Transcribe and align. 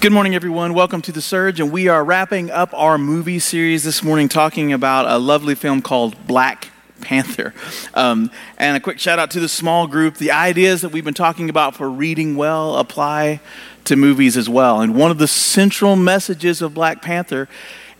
Good 0.00 0.12
morning, 0.12 0.34
everyone. 0.34 0.74
Welcome 0.74 1.02
to 1.02 1.12
The 1.12 1.20
Surge, 1.20 1.60
and 1.60 1.70
we 1.70 1.86
are 1.86 2.02
wrapping 2.04 2.50
up 2.50 2.72
our 2.72 2.98
movie 2.98 3.38
series 3.38 3.84
this 3.84 4.02
morning 4.02 4.28
talking 4.28 4.72
about 4.72 5.06
a 5.06 5.18
lovely 5.18 5.54
film 5.54 5.82
called 5.82 6.26
Black 6.26 6.68
Panther. 7.00 7.54
Um, 7.94 8.30
and 8.58 8.76
a 8.76 8.80
quick 8.80 8.98
shout 8.98 9.18
out 9.18 9.30
to 9.32 9.40
the 9.40 9.48
small 9.48 9.86
group. 9.86 10.16
The 10.16 10.32
ideas 10.32 10.80
that 10.80 10.88
we've 10.88 11.04
been 11.04 11.14
talking 11.14 11.50
about 11.50 11.76
for 11.76 11.90
reading 11.90 12.36
well 12.36 12.76
apply 12.76 13.40
to 13.84 13.96
movies 13.96 14.36
as 14.36 14.48
well. 14.48 14.80
And 14.80 14.94
one 14.94 15.10
of 15.10 15.18
the 15.18 15.28
central 15.28 15.94
messages 15.94 16.62
of 16.62 16.74
Black 16.74 17.02
Panther 17.02 17.48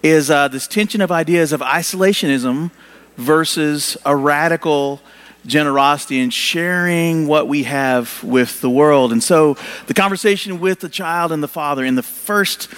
is 0.02 0.30
uh, 0.30 0.48
this 0.48 0.66
tension 0.66 1.00
of 1.00 1.12
ideas 1.12 1.52
of 1.52 1.60
isolationism 1.60 2.70
versus 3.16 3.96
a 4.04 4.16
radical 4.16 5.00
generosity 5.46 6.20
and 6.20 6.32
sharing 6.32 7.26
what 7.26 7.48
we 7.48 7.64
have 7.64 8.22
with 8.22 8.60
the 8.60 8.70
world. 8.70 9.12
And 9.12 9.22
so 9.22 9.56
the 9.86 9.94
conversation 9.94 10.60
with 10.60 10.80
the 10.80 10.88
child 10.88 11.32
and 11.32 11.42
the 11.42 11.48
father 11.48 11.84
in 11.84 11.94
the 11.94 12.02
first 12.02 12.68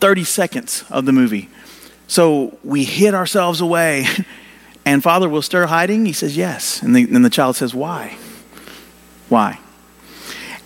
30 0.00 0.24
seconds 0.24 0.84
of 0.90 1.06
the 1.06 1.12
movie. 1.12 1.48
So 2.06 2.58
we 2.64 2.84
hid 2.84 3.14
ourselves 3.14 3.60
away, 3.60 4.06
and 4.84 5.02
father 5.02 5.28
will 5.28 5.42
stir 5.42 5.66
hiding. 5.66 6.06
He 6.06 6.12
says, 6.12 6.36
Yes. 6.36 6.82
And 6.82 6.96
the, 6.96 7.04
and 7.04 7.24
the 7.24 7.30
child 7.30 7.56
says, 7.56 7.74
Why? 7.74 8.16
Why? 9.28 9.60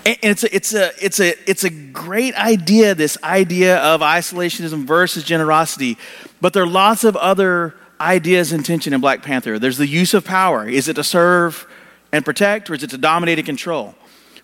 And 0.06 0.18
it's 0.22 0.44
a, 0.44 0.54
it's, 0.54 0.74
a, 0.74 0.90
it's, 1.02 1.20
a, 1.20 1.50
it's 1.50 1.64
a 1.64 1.70
great 1.70 2.34
idea, 2.34 2.94
this 2.94 3.16
idea 3.22 3.78
of 3.78 4.02
isolationism 4.02 4.84
versus 4.84 5.24
generosity. 5.24 5.96
But 6.42 6.52
there 6.52 6.62
are 6.62 6.66
lots 6.66 7.04
of 7.04 7.16
other 7.16 7.74
ideas 8.00 8.52
and 8.52 8.64
tension 8.64 8.92
in 8.92 9.00
Black 9.00 9.22
Panther. 9.22 9.58
There's 9.58 9.78
the 9.78 9.86
use 9.86 10.14
of 10.14 10.24
power. 10.24 10.68
Is 10.68 10.88
it 10.88 10.94
to 10.94 11.04
serve 11.04 11.66
and 12.12 12.24
protect, 12.24 12.70
or 12.70 12.74
is 12.74 12.82
it 12.82 12.90
to 12.90 12.98
dominate 12.98 13.38
and 13.38 13.46
control? 13.46 13.94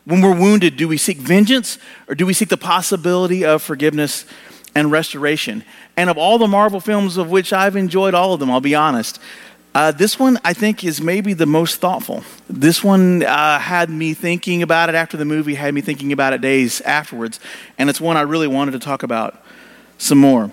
When 0.04 0.22
we're 0.22 0.38
wounded, 0.38 0.76
do 0.76 0.88
we 0.88 0.96
seek 0.96 1.18
vengeance, 1.18 1.78
or 2.08 2.14
do 2.14 2.26
we 2.26 2.32
seek 2.32 2.48
the 2.48 2.56
possibility 2.56 3.44
of 3.44 3.62
forgiveness 3.62 4.24
and 4.74 4.90
restoration? 4.90 5.64
And 5.96 6.08
of 6.10 6.16
all 6.16 6.38
the 6.38 6.48
Marvel 6.48 6.80
films, 6.80 7.16
of 7.16 7.30
which 7.30 7.52
I've 7.52 7.76
enjoyed 7.76 8.14
all 8.14 8.32
of 8.32 8.40
them, 8.40 8.50
I'll 8.50 8.60
be 8.60 8.74
honest, 8.74 9.20
uh, 9.72 9.92
this 9.92 10.18
one 10.18 10.38
I 10.42 10.52
think 10.52 10.82
is 10.82 11.00
maybe 11.00 11.32
the 11.32 11.46
most 11.46 11.76
thoughtful. 11.76 12.24
This 12.48 12.82
one 12.82 13.22
uh, 13.22 13.58
had 13.60 13.88
me 13.88 14.14
thinking 14.14 14.62
about 14.62 14.88
it 14.88 14.96
after 14.96 15.16
the 15.16 15.24
movie, 15.24 15.54
had 15.54 15.74
me 15.74 15.80
thinking 15.80 16.12
about 16.12 16.32
it 16.32 16.40
days 16.40 16.80
afterwards, 16.80 17.38
and 17.78 17.88
it's 17.88 18.00
one 18.00 18.16
I 18.16 18.22
really 18.22 18.48
wanted 18.48 18.72
to 18.72 18.80
talk 18.80 19.04
about 19.04 19.44
some 19.96 20.18
more. 20.18 20.50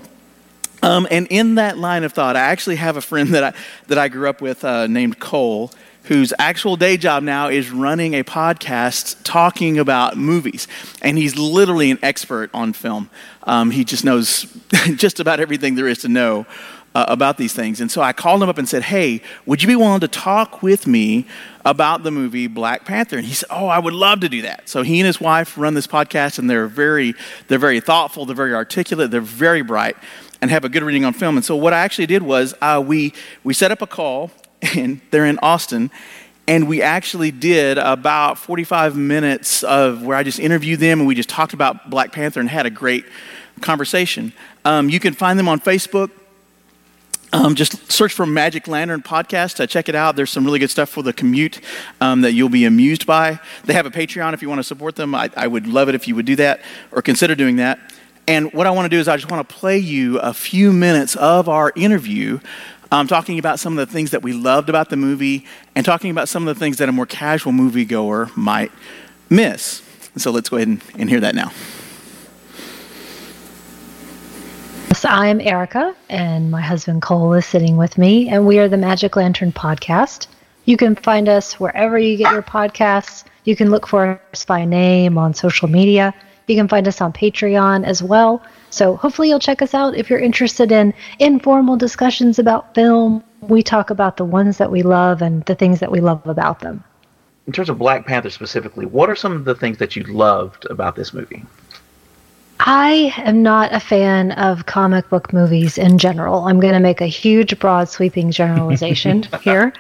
Um, 0.84 1.08
and 1.10 1.28
in 1.30 1.56
that 1.56 1.78
line 1.78 2.04
of 2.04 2.14
thought, 2.14 2.36
I 2.36 2.42
actually 2.42 2.76
have 2.76 2.98
a 2.98 3.02
friend 3.02 3.30
that 3.30 3.44
I, 3.44 3.54
that 3.88 3.98
I 3.98 4.08
grew 4.08 4.30
up 4.30 4.42
with 4.42 4.64
uh, 4.64 4.88
named 4.88 5.20
Cole, 5.20 5.72
whose 6.04 6.34
actual 6.40 6.76
day 6.76 6.98
job 6.98 7.24
now 7.24 7.50
is 7.50 7.70
running 7.72 8.14
a 8.14 8.24
podcast 8.24 9.18
talking 9.24 9.78
about 9.80 10.18
movies. 10.18 10.68
And 11.02 11.18
he's 11.18 11.36
literally 11.36 11.92
an 11.92 12.00
expert 12.02 12.50
on 12.54 12.74
film. 12.74 13.10
Um, 13.44 13.72
he 13.72 13.84
just 13.84 14.06
knows 14.06 14.44
just 14.96 15.20
about 15.20 15.40
everything 15.40 15.76
there 15.76 15.88
is 15.88 16.00
to 16.00 16.08
know 16.08 16.46
uh, 16.96 17.06
about 17.10 17.38
these 17.38 17.54
things. 17.54 17.80
And 17.82 17.92
so 17.92 18.02
I 18.02 18.14
called 18.14 18.42
him 18.42 18.50
up 18.50 18.58
and 18.58 18.68
said, 18.68 18.84
Hey, 18.84 19.22
would 19.46 19.62
you 19.62 19.68
be 19.68 19.76
willing 19.76 20.00
to 20.00 20.08
talk 20.08 20.64
with 20.64 20.88
me 20.88 21.28
about 21.64 22.04
the 22.04 22.10
movie 22.10 22.48
Black 22.48 22.86
Panther? 22.86 23.18
And 23.18 23.28
he 23.28 23.34
said, 23.34 23.50
Oh, 23.52 23.68
I 23.68 23.78
would 23.78 23.94
love 23.94 24.22
to 24.22 24.30
do 24.30 24.42
that. 24.44 24.68
So 24.68 24.82
he 24.82 25.00
and 25.00 25.06
his 25.06 25.22
wife 25.22 25.58
run 25.58 25.76
this 25.76 25.86
podcast, 25.86 26.40
and 26.40 26.50
they're 26.50 26.68
very, 26.68 27.14
they're 27.50 27.60
very 27.60 27.82
thoughtful, 27.82 28.26
they're 28.26 28.36
very 28.36 28.56
articulate, 28.56 29.12
they're 29.12 29.22
very 29.22 29.62
bright 29.62 29.96
and 30.42 30.52
have 30.52 30.64
a 30.64 30.70
good 30.70 30.84
reading 30.84 31.06
on 31.06 31.14
film. 31.14 31.38
And 31.38 31.46
so 31.46 31.56
what 31.56 31.74
I 31.74 31.80
actually 31.80 32.08
did 32.08 32.24
was 32.24 32.54
uh, 32.62 32.84
we, 32.86 33.14
we 33.44 33.54
set 33.54 33.72
up 33.72 33.82
a 33.82 33.88
call, 33.88 34.32
and 34.76 35.02
they're 35.12 35.26
in 35.26 35.40
Austin, 35.40 35.92
and 36.48 36.68
we 36.68 36.82
actually 36.82 37.32
did 37.32 37.78
about 37.78 38.38
45 38.38 38.96
minutes 38.96 39.64
of 39.64 40.04
where 40.04 40.18
I 40.18 40.24
just 40.24 40.40
interviewed 40.40 40.80
them 40.80 41.00
and 41.00 41.08
we 41.08 41.14
just 41.14 41.28
talked 41.28 41.54
about 41.54 41.90
Black 41.90 42.14
Panther 42.14 42.40
and 42.40 42.48
had 42.48 42.66
a 42.66 42.70
great 42.70 43.06
conversation. 43.60 44.32
Um, 44.64 44.90
you 44.90 45.00
can 45.00 45.14
find 45.14 45.38
them 45.38 45.50
on 45.50 45.60
Facebook. 45.60 46.10
Um, 47.34 47.56
just 47.56 47.92
search 47.92 48.14
for 48.14 48.26
Magic 48.26 48.70
Lantern 48.70 49.02
Podcast. 49.02 49.68
Check 49.68 49.90
it 49.90 49.96
out. 49.96 50.16
There's 50.16 50.32
some 50.32 50.46
really 50.46 50.60
good 50.60 50.70
stuff 50.70 50.88
for 50.90 51.04
the 51.04 51.12
commute 51.12 51.60
um, 52.00 52.22
that 52.22 52.32
you'll 52.32 52.48
be 52.48 52.64
amused 52.64 53.06
by. 53.06 53.40
They 53.66 53.74
have 53.74 53.86
a 53.86 53.92
Patreon 53.92 54.34
if 54.34 54.42
you 54.42 54.48
want 54.48 54.60
to 54.60 54.64
support 54.64 54.96
them. 54.96 55.14
I, 55.14 55.30
I 55.36 55.48
would 55.48 55.68
love 55.68 55.90
it 55.90 55.96
if 55.96 56.08
you 56.08 56.16
would 56.16 56.26
do 56.26 56.38
that 56.38 56.62
or 56.94 57.02
consider 57.02 57.36
doing 57.36 57.58
that. 57.58 57.80
And 58.28 58.52
what 58.52 58.68
I 58.68 58.72
want 58.72 58.86
to 58.86 58.90
do 58.90 59.00
is 59.00 59.08
I 59.08 59.16
just 59.16 59.32
want 59.32 59.48
to 59.48 59.56
play 59.56 59.78
you 59.78 60.20
a 60.20 60.34
few 60.34 60.74
minutes 60.74 61.16
of 61.16 61.48
our 61.48 61.72
interview, 61.78 62.40
um, 62.92 63.08
talking 63.08 63.40
about 63.40 63.58
some 63.58 63.78
of 63.78 63.88
the 63.88 63.92
things 63.92 64.12
that 64.12 64.22
we 64.22 64.34
loved 64.34 64.68
about 64.68 64.90
the 64.90 64.98
movie 64.98 65.46
and 65.76 65.86
talking 65.86 66.12
about 66.12 66.28
some 66.28 66.46
of 66.46 66.54
the 66.54 66.60
things 66.60 66.78
that 66.78 66.90
a 66.90 66.92
more 66.92 67.06
casual 67.06 67.54
moviegoer 67.54 68.36
might 68.36 68.72
miss. 69.30 69.82
so 70.18 70.32
let's 70.32 70.50
go 70.50 70.58
ahead 70.58 70.68
and, 70.68 70.82
and 70.98 71.10
hear 71.10 71.22
that 71.22 71.36
now. 71.36 71.52
So 74.94 75.08
I'm 75.10 75.40
Erica, 75.40 75.96
and 76.10 76.52
my 76.52 76.62
husband 76.62 77.02
Cole 77.04 77.34
is 77.34 77.46
sitting 77.46 77.78
with 77.78 77.98
me, 77.98 78.28
and 78.30 78.46
we 78.46 78.60
are 78.60 78.68
the 78.68 78.78
Magic 78.78 79.16
Lantern 79.16 79.52
Podcast. 79.54 80.28
You 80.66 80.76
can 80.76 80.96
find 80.96 81.30
us 81.30 81.60
wherever 81.60 81.98
you 81.98 82.18
get 82.18 82.34
your 82.34 82.42
podcasts. 82.42 83.24
You 83.46 83.56
can 83.56 83.70
look 83.70 83.88
for 83.88 84.20
us 84.34 84.44
by 84.44 84.66
name 84.66 85.18
on 85.18 85.34
social 85.34 85.70
media. 85.70 86.14
You 86.48 86.56
can 86.56 86.68
find 86.68 86.88
us 86.88 87.02
on 87.02 87.12
Patreon 87.12 87.86
as 87.86 88.02
well. 88.02 88.42
So 88.70 88.96
hopefully 88.96 89.30
you'll 89.30 89.40
check 89.40 89.62
us 89.62 89.74
out 89.74 89.96
if 89.96 90.10
you're 90.10 90.20
interested 90.20 90.72
in 90.72 90.94
informal 91.20 91.76
discussions 91.76 92.40
about 92.40 92.74
film. 92.74 93.24
We 93.42 93.62
talk 93.62 93.90
about 93.90 94.18
the 94.18 94.26
ones 94.26 94.58
that 94.58 94.72
we 94.72 94.82
love 94.82 95.22
and 95.22 95.44
the 95.46 95.56
things 95.56 95.80
that 95.82 95.92
we 95.92 96.00
love 96.00 96.26
about 96.26 96.60
them. 96.60 96.84
In 97.46 97.54
terms 97.54 97.70
of 97.70 97.78
Black 97.78 98.06
Panther 98.06 98.30
specifically, 98.30 98.86
what 98.86 99.10
are 99.10 99.16
some 99.16 99.34
of 99.34 99.46
the 99.46 99.56
things 99.56 99.78
that 99.78 99.96
you 99.96 100.04
loved 100.04 100.66
about 100.70 100.96
this 100.96 101.14
movie? 101.14 101.46
I 102.60 103.14
am 103.18 103.44
not 103.44 103.74
a 103.74 103.80
fan 103.80 104.32
of 104.32 104.66
comic 104.66 105.10
book 105.10 105.32
movies 105.32 105.78
in 105.78 105.98
general. 105.98 106.46
I'm 106.46 106.60
going 106.60 106.74
to 106.74 106.80
make 106.80 107.02
a 107.02 107.08
huge, 107.08 107.60
broad, 107.60 107.88
sweeping 107.90 108.32
generalization 108.32 109.24
here. 109.42 109.74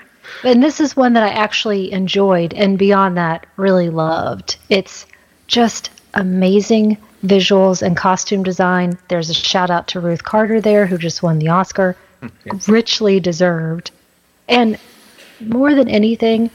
And 0.43 0.61
this 0.61 0.79
is 0.79 0.95
one 0.95 1.13
that 1.13 1.23
I 1.23 1.29
actually 1.29 1.91
enjoyed 1.91 2.53
and 2.53 2.77
beyond 2.77 3.17
that, 3.17 3.47
really 3.55 3.89
loved. 3.89 4.57
It's 4.69 5.05
just 5.47 5.89
amazing 6.17 6.97
visuals 7.23 7.81
and 7.81 7.95
costume 7.95 8.43
design. 8.43 8.97
There's 9.07 9.29
a 9.29 9.33
shout 9.33 9.69
out 9.69 9.87
to 9.89 9.99
Ruth 9.99 10.23
Carter 10.23 10.59
there, 10.59 10.85
who 10.85 10.97
just 10.97 11.23
won 11.23 11.39
the 11.39 11.49
Oscar, 11.49 11.95
hmm, 12.19 12.27
yes. 12.45 12.67
richly 12.67 13.19
deserved. 13.19 13.91
And 14.47 14.77
more 15.39 15.73
than 15.73 15.87
anything, 15.87 16.49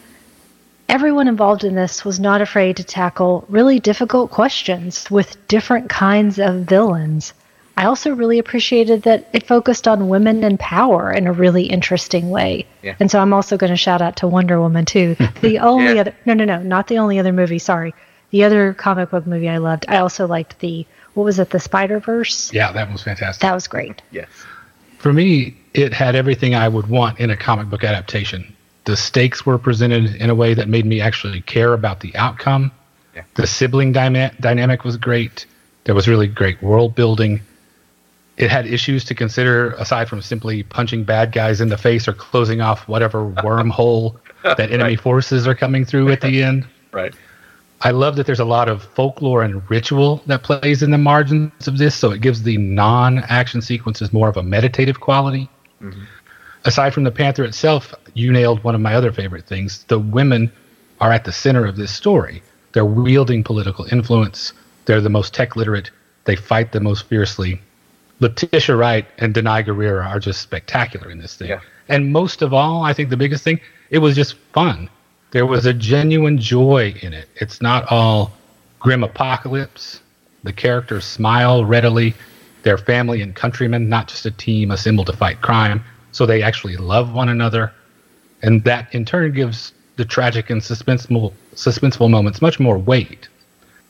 everyone 0.88 1.28
involved 1.28 1.64
in 1.64 1.74
this 1.74 2.04
was 2.04 2.20
not 2.20 2.42
afraid 2.42 2.76
to 2.76 2.84
tackle 2.84 3.44
really 3.48 3.80
difficult 3.80 4.30
questions 4.30 5.10
with 5.10 5.36
different 5.48 5.88
kinds 5.88 6.38
of 6.38 6.62
villains. 6.62 7.32
I 7.74 7.86
also 7.86 8.14
really 8.14 8.38
appreciated 8.38 9.02
that 9.04 9.28
it 9.32 9.46
focused 9.46 9.88
on 9.88 10.10
women 10.10 10.44
and 10.44 10.60
power 10.60 11.10
in 11.10 11.26
a 11.26 11.32
really 11.32 11.64
interesting 11.64 12.28
way. 12.28 12.66
Yeah. 12.82 12.96
And 13.00 13.10
so 13.10 13.18
I'm 13.18 13.32
also 13.32 13.56
going 13.56 13.70
to 13.70 13.78
shout 13.78 14.02
out 14.02 14.16
to 14.16 14.26
Wonder 14.26 14.60
Woman 14.60 14.84
too. 14.84 15.16
The 15.40 15.58
only 15.58 15.94
yeah. 15.94 16.02
other 16.02 16.14
no 16.26 16.34
no 16.34 16.44
no, 16.44 16.62
not 16.62 16.86
the 16.88 16.98
only 16.98 17.18
other 17.18 17.32
movie, 17.32 17.58
sorry 17.58 17.94
the 18.32 18.44
other 18.44 18.72
comic 18.72 19.10
book 19.10 19.26
movie 19.26 19.48
I 19.48 19.58
loved, 19.58 19.84
I 19.88 19.98
also 19.98 20.26
liked 20.26 20.58
the 20.58 20.84
what 21.14 21.24
was 21.24 21.38
it, 21.38 21.50
the 21.50 21.60
Spider 21.60 22.00
Verse? 22.00 22.52
Yeah, 22.52 22.72
that 22.72 22.90
was 22.90 23.02
fantastic. 23.02 23.42
That 23.42 23.54
was 23.54 23.68
great. 23.68 24.02
Yes. 24.10 24.28
For 24.98 25.12
me, 25.12 25.56
it 25.74 25.92
had 25.92 26.14
everything 26.14 26.54
I 26.54 26.68
would 26.68 26.88
want 26.88 27.20
in 27.20 27.30
a 27.30 27.36
comic 27.36 27.68
book 27.68 27.84
adaptation. 27.84 28.56
The 28.84 28.96
stakes 28.96 29.44
were 29.44 29.58
presented 29.58 30.16
in 30.16 30.30
a 30.30 30.34
way 30.34 30.54
that 30.54 30.68
made 30.68 30.86
me 30.86 31.00
actually 31.00 31.42
care 31.42 31.74
about 31.74 32.00
the 32.00 32.16
outcome. 32.16 32.72
Yeah. 33.14 33.24
The 33.34 33.46
sibling 33.46 33.92
dyma- 33.92 34.36
dynamic 34.40 34.84
was 34.84 34.96
great. 34.96 35.44
There 35.84 35.94
was 35.94 36.08
really 36.08 36.26
great 36.26 36.62
world 36.62 36.94
building. 36.94 37.42
It 38.38 38.50
had 38.50 38.66
issues 38.66 39.04
to 39.04 39.14
consider 39.14 39.72
aside 39.72 40.08
from 40.08 40.22
simply 40.22 40.62
punching 40.62 41.04
bad 41.04 41.32
guys 41.32 41.60
in 41.60 41.68
the 41.68 41.76
face 41.76 42.08
or 42.08 42.14
closing 42.14 42.62
off 42.62 42.88
whatever 42.88 43.30
wormhole 43.30 44.16
that 44.42 44.70
enemy 44.70 44.82
right. 44.82 45.00
forces 45.00 45.46
are 45.46 45.54
coming 45.54 45.84
through 45.84 46.10
at 46.10 46.22
the 46.22 46.42
end. 46.42 46.66
Right. 46.90 47.14
I 47.84 47.90
love 47.90 48.14
that 48.16 48.26
there's 48.26 48.40
a 48.40 48.44
lot 48.44 48.68
of 48.68 48.82
folklore 48.82 49.42
and 49.42 49.68
ritual 49.68 50.22
that 50.26 50.44
plays 50.44 50.84
in 50.84 50.92
the 50.92 50.98
margins 50.98 51.66
of 51.66 51.78
this, 51.78 51.96
so 51.96 52.12
it 52.12 52.20
gives 52.20 52.42
the 52.44 52.56
non-action 52.56 53.60
sequences 53.60 54.12
more 54.12 54.28
of 54.28 54.36
a 54.36 54.42
meditative 54.42 55.00
quality. 55.00 55.50
Mm-hmm. 55.80 56.04
Aside 56.64 56.94
from 56.94 57.02
the 57.02 57.10
Panther 57.10 57.42
itself, 57.42 57.92
you 58.14 58.30
nailed 58.30 58.62
one 58.62 58.76
of 58.76 58.80
my 58.80 58.94
other 58.94 59.10
favorite 59.10 59.46
things. 59.46 59.82
The 59.88 59.98
women 59.98 60.52
are 61.00 61.10
at 61.10 61.24
the 61.24 61.32
center 61.32 61.66
of 61.66 61.76
this 61.76 61.92
story. 61.92 62.40
They're 62.72 62.84
wielding 62.84 63.42
political 63.42 63.92
influence. 63.92 64.52
They're 64.84 65.00
the 65.00 65.10
most 65.10 65.34
tech 65.34 65.56
literate. 65.56 65.90
They 66.24 66.36
fight 66.36 66.70
the 66.70 66.80
most 66.80 67.06
fiercely. 67.06 67.60
Letitia 68.20 68.76
Wright 68.76 69.06
and 69.18 69.34
Danai 69.34 69.66
Gurira 69.66 70.06
are 70.06 70.20
just 70.20 70.40
spectacular 70.40 71.10
in 71.10 71.18
this 71.18 71.34
thing. 71.34 71.48
Yeah. 71.48 71.60
And 71.88 72.12
most 72.12 72.42
of 72.42 72.54
all, 72.54 72.84
I 72.84 72.92
think 72.92 73.10
the 73.10 73.16
biggest 73.16 73.42
thing, 73.42 73.60
it 73.90 73.98
was 73.98 74.14
just 74.14 74.34
fun 74.52 74.88
there 75.32 75.46
was 75.46 75.66
a 75.66 75.72
genuine 75.72 76.38
joy 76.38 76.94
in 77.02 77.12
it. 77.12 77.28
It's 77.36 77.60
not 77.60 77.90
all 77.90 78.32
grim 78.78 79.02
apocalypse. 79.02 80.00
The 80.44 80.52
characters 80.52 81.04
smile 81.04 81.64
readily. 81.64 82.14
They're 82.62 82.78
family 82.78 83.22
and 83.22 83.34
countrymen, 83.34 83.88
not 83.88 84.08
just 84.08 84.26
a 84.26 84.30
team 84.30 84.70
assembled 84.70 85.06
to 85.06 85.14
fight 85.14 85.40
crime. 85.40 85.82
So 86.12 86.26
they 86.26 86.42
actually 86.42 86.76
love 86.76 87.12
one 87.14 87.30
another. 87.30 87.72
And 88.42 88.62
that 88.64 88.94
in 88.94 89.04
turn 89.04 89.32
gives 89.32 89.72
the 89.96 90.04
tragic 90.04 90.50
and 90.50 90.60
suspenseful, 90.60 91.32
suspenseful 91.54 92.10
moments 92.10 92.42
much 92.42 92.60
more 92.60 92.78
weight. 92.78 93.28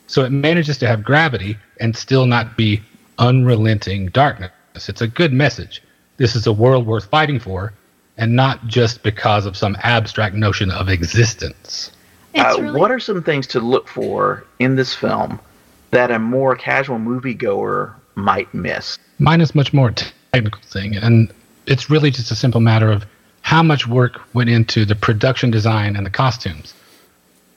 So 0.07 0.23
it 0.23 0.31
manages 0.31 0.77
to 0.79 0.87
have 0.87 1.03
gravity 1.03 1.57
and 1.79 1.95
still 1.95 2.25
not 2.25 2.55
be 2.55 2.81
unrelenting 3.19 4.07
darkness. 4.07 4.51
It's 4.75 5.01
a 5.01 5.07
good 5.07 5.33
message. 5.33 5.83
This 6.17 6.35
is 6.35 6.47
a 6.47 6.53
world 6.53 6.85
worth 6.85 7.05
fighting 7.05 7.39
for, 7.39 7.73
and 8.17 8.35
not 8.35 8.65
just 8.67 9.03
because 9.03 9.45
of 9.45 9.57
some 9.57 9.77
abstract 9.81 10.35
notion 10.35 10.71
of 10.71 10.89
existence. 10.89 11.91
Uh, 12.35 12.55
really- 12.59 12.79
what 12.79 12.91
are 12.91 12.99
some 12.99 13.23
things 13.23 13.47
to 13.47 13.59
look 13.59 13.87
for 13.87 14.43
in 14.59 14.75
this 14.75 14.93
film 14.93 15.39
that 15.91 16.11
a 16.11 16.19
more 16.19 16.55
casual 16.55 16.97
moviegoer 16.97 17.93
might 18.15 18.51
miss? 18.53 18.97
Mine 19.19 19.41
is 19.41 19.55
much 19.55 19.73
more 19.73 19.91
technical 19.91 20.61
thing, 20.63 20.95
and 20.95 21.31
it's 21.65 21.89
really 21.89 22.11
just 22.11 22.31
a 22.31 22.35
simple 22.35 22.61
matter 22.61 22.91
of 22.91 23.05
how 23.41 23.61
much 23.61 23.87
work 23.87 24.21
went 24.33 24.49
into 24.49 24.85
the 24.85 24.95
production 24.95 25.51
design 25.51 25.95
and 25.95 26.05
the 26.05 26.09
costumes. 26.09 26.73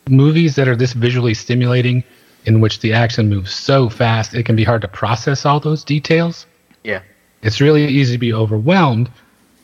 Movies 0.08 0.54
that 0.56 0.68
are 0.68 0.76
this 0.76 0.92
visually 0.92 1.34
stimulating, 1.34 2.04
in 2.44 2.60
which 2.60 2.80
the 2.80 2.92
action 2.92 3.28
moves 3.28 3.52
so 3.52 3.88
fast, 3.88 4.34
it 4.34 4.44
can 4.44 4.56
be 4.56 4.64
hard 4.64 4.82
to 4.82 4.88
process 4.88 5.44
all 5.44 5.58
those 5.58 5.82
details. 5.82 6.46
Yeah. 6.84 7.00
It's 7.42 7.60
really 7.60 7.86
easy 7.86 8.14
to 8.14 8.18
be 8.18 8.32
overwhelmed 8.32 9.10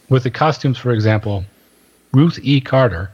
with 0.09 0.25
the 0.25 0.31
costumes, 0.31 0.79
for 0.79 0.93
example. 0.93 1.45
Ruth 2.13 2.39
E. 2.43 2.61
Carter 2.61 3.11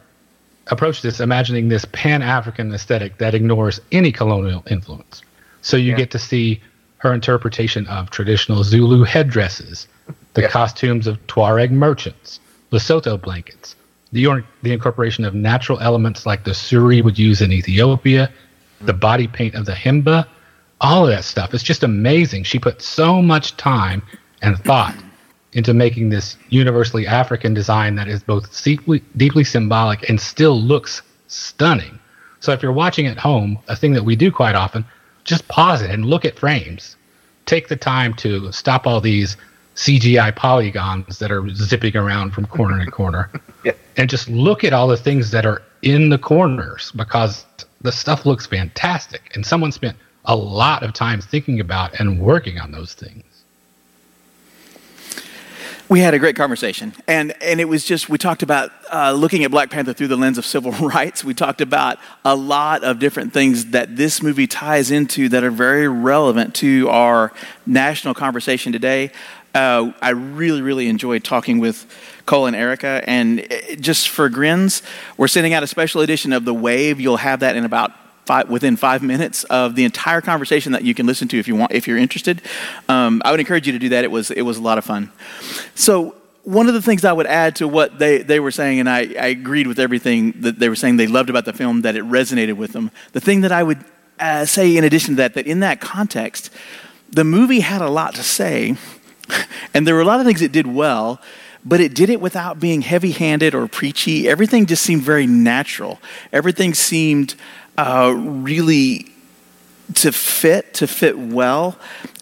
approached 0.66 1.02
this 1.02 1.20
imagining 1.20 1.68
this 1.68 1.84
pan 1.92 2.22
African 2.22 2.74
aesthetic 2.74 3.18
that 3.18 3.34
ignores 3.34 3.80
any 3.92 4.12
colonial 4.12 4.64
influence. 4.68 5.22
So 5.62 5.76
you 5.76 5.92
yeah. 5.92 5.96
get 5.96 6.10
to 6.12 6.18
see 6.18 6.60
her 6.98 7.14
interpretation 7.14 7.86
of 7.86 8.10
traditional 8.10 8.64
Zulu 8.64 9.04
headdresses, 9.04 9.86
the 10.34 10.42
yeah. 10.42 10.48
costumes 10.48 11.06
of 11.06 11.24
Tuareg 11.26 11.70
merchants, 11.70 12.40
Lesotho 12.72 13.20
blankets, 13.20 13.76
the, 14.12 14.44
the 14.62 14.72
incorporation 14.72 15.24
of 15.24 15.34
natural 15.34 15.78
elements 15.80 16.26
like 16.26 16.44
the 16.44 16.50
suri 16.50 17.02
would 17.02 17.18
use 17.18 17.40
in 17.40 17.52
Ethiopia, 17.52 18.30
the 18.80 18.92
mm. 18.92 19.00
body 19.00 19.28
paint 19.28 19.54
of 19.54 19.64
the 19.64 19.72
Himba, 19.72 20.26
all 20.80 21.04
of 21.04 21.10
that 21.10 21.24
stuff. 21.24 21.54
It's 21.54 21.62
just 21.62 21.82
amazing. 21.82 22.44
She 22.44 22.58
put 22.58 22.82
so 22.82 23.22
much 23.22 23.56
time 23.56 24.02
and 24.42 24.58
thought 24.58 24.94
into 25.58 25.74
making 25.74 26.08
this 26.08 26.36
universally 26.50 27.06
African 27.06 27.52
design 27.52 27.96
that 27.96 28.06
is 28.06 28.22
both 28.22 28.62
deeply, 28.62 29.02
deeply 29.16 29.42
symbolic 29.42 30.08
and 30.08 30.20
still 30.20 30.58
looks 30.58 31.02
stunning. 31.26 31.98
So 32.38 32.52
if 32.52 32.62
you're 32.62 32.72
watching 32.72 33.08
at 33.08 33.18
home, 33.18 33.58
a 33.66 33.74
thing 33.74 33.92
that 33.94 34.04
we 34.04 34.14
do 34.14 34.30
quite 34.30 34.54
often, 34.54 34.84
just 35.24 35.46
pause 35.48 35.82
it 35.82 35.90
and 35.90 36.06
look 36.06 36.24
at 36.24 36.38
frames. 36.38 36.96
Take 37.44 37.66
the 37.66 37.76
time 37.76 38.14
to 38.14 38.52
stop 38.52 38.86
all 38.86 39.00
these 39.00 39.36
CGI 39.74 40.34
polygons 40.34 41.18
that 41.18 41.32
are 41.32 41.48
zipping 41.50 41.96
around 41.96 42.30
from 42.30 42.46
corner 42.46 42.84
to 42.84 42.90
corner. 42.90 43.28
yeah. 43.64 43.72
And 43.96 44.08
just 44.08 44.28
look 44.28 44.62
at 44.62 44.72
all 44.72 44.86
the 44.86 44.96
things 44.96 45.32
that 45.32 45.44
are 45.44 45.62
in 45.82 46.08
the 46.08 46.18
corners 46.18 46.92
because 46.94 47.46
the 47.80 47.90
stuff 47.90 48.24
looks 48.24 48.46
fantastic. 48.46 49.32
And 49.34 49.44
someone 49.44 49.72
spent 49.72 49.96
a 50.24 50.36
lot 50.36 50.84
of 50.84 50.92
time 50.92 51.20
thinking 51.20 51.58
about 51.58 51.98
and 51.98 52.20
working 52.20 52.58
on 52.58 52.70
those 52.70 52.94
things. 52.94 53.24
We 55.90 56.00
had 56.00 56.12
a 56.12 56.18
great 56.18 56.36
conversation, 56.36 56.92
and, 57.06 57.32
and 57.42 57.62
it 57.62 57.64
was 57.64 57.82
just, 57.82 58.10
we 58.10 58.18
talked 58.18 58.42
about 58.42 58.70
uh, 58.92 59.12
looking 59.12 59.42
at 59.44 59.50
Black 59.50 59.70
Panther 59.70 59.94
through 59.94 60.08
the 60.08 60.18
lens 60.18 60.36
of 60.36 60.44
civil 60.44 60.72
rights. 60.86 61.24
We 61.24 61.32
talked 61.32 61.62
about 61.62 61.98
a 62.26 62.36
lot 62.36 62.84
of 62.84 62.98
different 62.98 63.32
things 63.32 63.70
that 63.70 63.96
this 63.96 64.22
movie 64.22 64.46
ties 64.46 64.90
into 64.90 65.30
that 65.30 65.42
are 65.44 65.50
very 65.50 65.88
relevant 65.88 66.54
to 66.56 66.90
our 66.90 67.32
national 67.64 68.12
conversation 68.12 68.70
today. 68.70 69.12
Uh, 69.54 69.92
I 70.02 70.10
really, 70.10 70.60
really 70.60 70.88
enjoyed 70.88 71.24
talking 71.24 71.58
with 71.58 71.90
Cole 72.26 72.44
and 72.44 72.54
Erica, 72.54 73.02
and 73.06 73.40
uh, 73.50 73.76
just 73.76 74.10
for 74.10 74.28
grins, 74.28 74.82
we're 75.16 75.26
sending 75.26 75.54
out 75.54 75.62
a 75.62 75.66
special 75.66 76.02
edition 76.02 76.34
of 76.34 76.44
The 76.44 76.52
Wave. 76.52 77.00
You'll 77.00 77.16
have 77.16 77.40
that 77.40 77.56
in 77.56 77.64
about 77.64 77.92
five, 78.28 78.50
within 78.50 78.76
five 78.76 79.02
minutes 79.02 79.44
of 79.44 79.74
the 79.74 79.84
entire 79.84 80.20
conversation 80.20 80.72
that 80.72 80.84
you 80.84 80.94
can 80.94 81.06
listen 81.06 81.28
to 81.28 81.38
if 81.38 81.48
you 81.48 81.56
want, 81.56 81.72
if 81.72 81.88
you're 81.88 81.96
interested. 81.96 82.42
Um, 82.86 83.22
I 83.24 83.30
would 83.30 83.40
encourage 83.40 83.66
you 83.66 83.72
to 83.72 83.78
do 83.78 83.88
that. 83.88 84.04
It 84.04 84.10
was 84.10 84.30
it 84.30 84.42
was 84.42 84.58
a 84.58 84.62
lot 84.62 84.76
of 84.76 84.84
fun. 84.84 85.10
So 85.74 86.14
one 86.44 86.68
of 86.68 86.74
the 86.74 86.82
things 86.82 87.04
I 87.04 87.12
would 87.12 87.26
add 87.26 87.56
to 87.56 87.66
what 87.66 87.98
they, 87.98 88.18
they 88.18 88.40
were 88.40 88.50
saying, 88.50 88.80
and 88.80 88.88
I, 88.88 89.00
I 89.00 89.28
agreed 89.38 89.66
with 89.66 89.78
everything 89.78 90.32
that 90.40 90.58
they 90.58 90.68
were 90.68 90.76
saying 90.76 90.96
they 90.96 91.06
loved 91.06 91.30
about 91.30 91.44
the 91.46 91.52
film, 91.52 91.82
that 91.82 91.96
it 91.96 92.04
resonated 92.04 92.56
with 92.56 92.72
them. 92.72 92.90
The 93.12 93.20
thing 93.20 93.42
that 93.42 93.52
I 93.52 93.62
would 93.62 93.84
uh, 94.18 94.44
say 94.46 94.76
in 94.76 94.84
addition 94.84 95.14
to 95.14 95.16
that, 95.16 95.34
that 95.34 95.46
in 95.46 95.60
that 95.60 95.80
context, 95.80 96.50
the 97.10 97.24
movie 97.24 97.60
had 97.60 97.82
a 97.82 97.90
lot 97.90 98.14
to 98.14 98.22
say, 98.22 98.76
and 99.74 99.86
there 99.86 99.94
were 99.94 100.00
a 100.00 100.06
lot 100.06 100.20
of 100.20 100.26
things 100.26 100.40
it 100.40 100.52
did 100.52 100.66
well, 100.66 101.20
but 101.64 101.80
it 101.80 101.94
did 101.94 102.08
it 102.08 102.20
without 102.20 102.58
being 102.58 102.80
heavy 102.80 103.10
handed 103.10 103.54
or 103.54 103.66
preachy. 103.68 104.28
Everything 104.28 104.64
just 104.64 104.82
seemed 104.82 105.02
very 105.02 105.26
natural. 105.26 105.98
Everything 106.32 106.72
seemed 106.72 107.34
uh, 107.78 108.12
really 108.12 109.06
to 109.94 110.12
fit, 110.12 110.74
to 110.74 110.86
fit 110.86 111.16
well. 111.16 111.78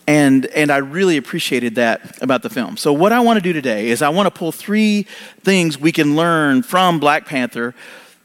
And, 0.06 0.46
and 0.46 0.70
I 0.70 0.76
really 0.76 1.16
appreciated 1.16 1.76
that 1.76 2.22
about 2.22 2.42
the 2.42 2.50
film. 2.50 2.76
So, 2.76 2.92
what 2.92 3.10
I 3.10 3.18
want 3.20 3.38
to 3.38 3.40
do 3.40 3.52
today 3.52 3.88
is 3.88 4.02
I 4.02 4.10
want 4.10 4.26
to 4.26 4.30
pull 4.30 4.52
three 4.52 5.04
things 5.42 5.78
we 5.78 5.90
can 5.90 6.14
learn 6.14 6.62
from 6.62 7.00
Black 7.00 7.26
Panther 7.26 7.74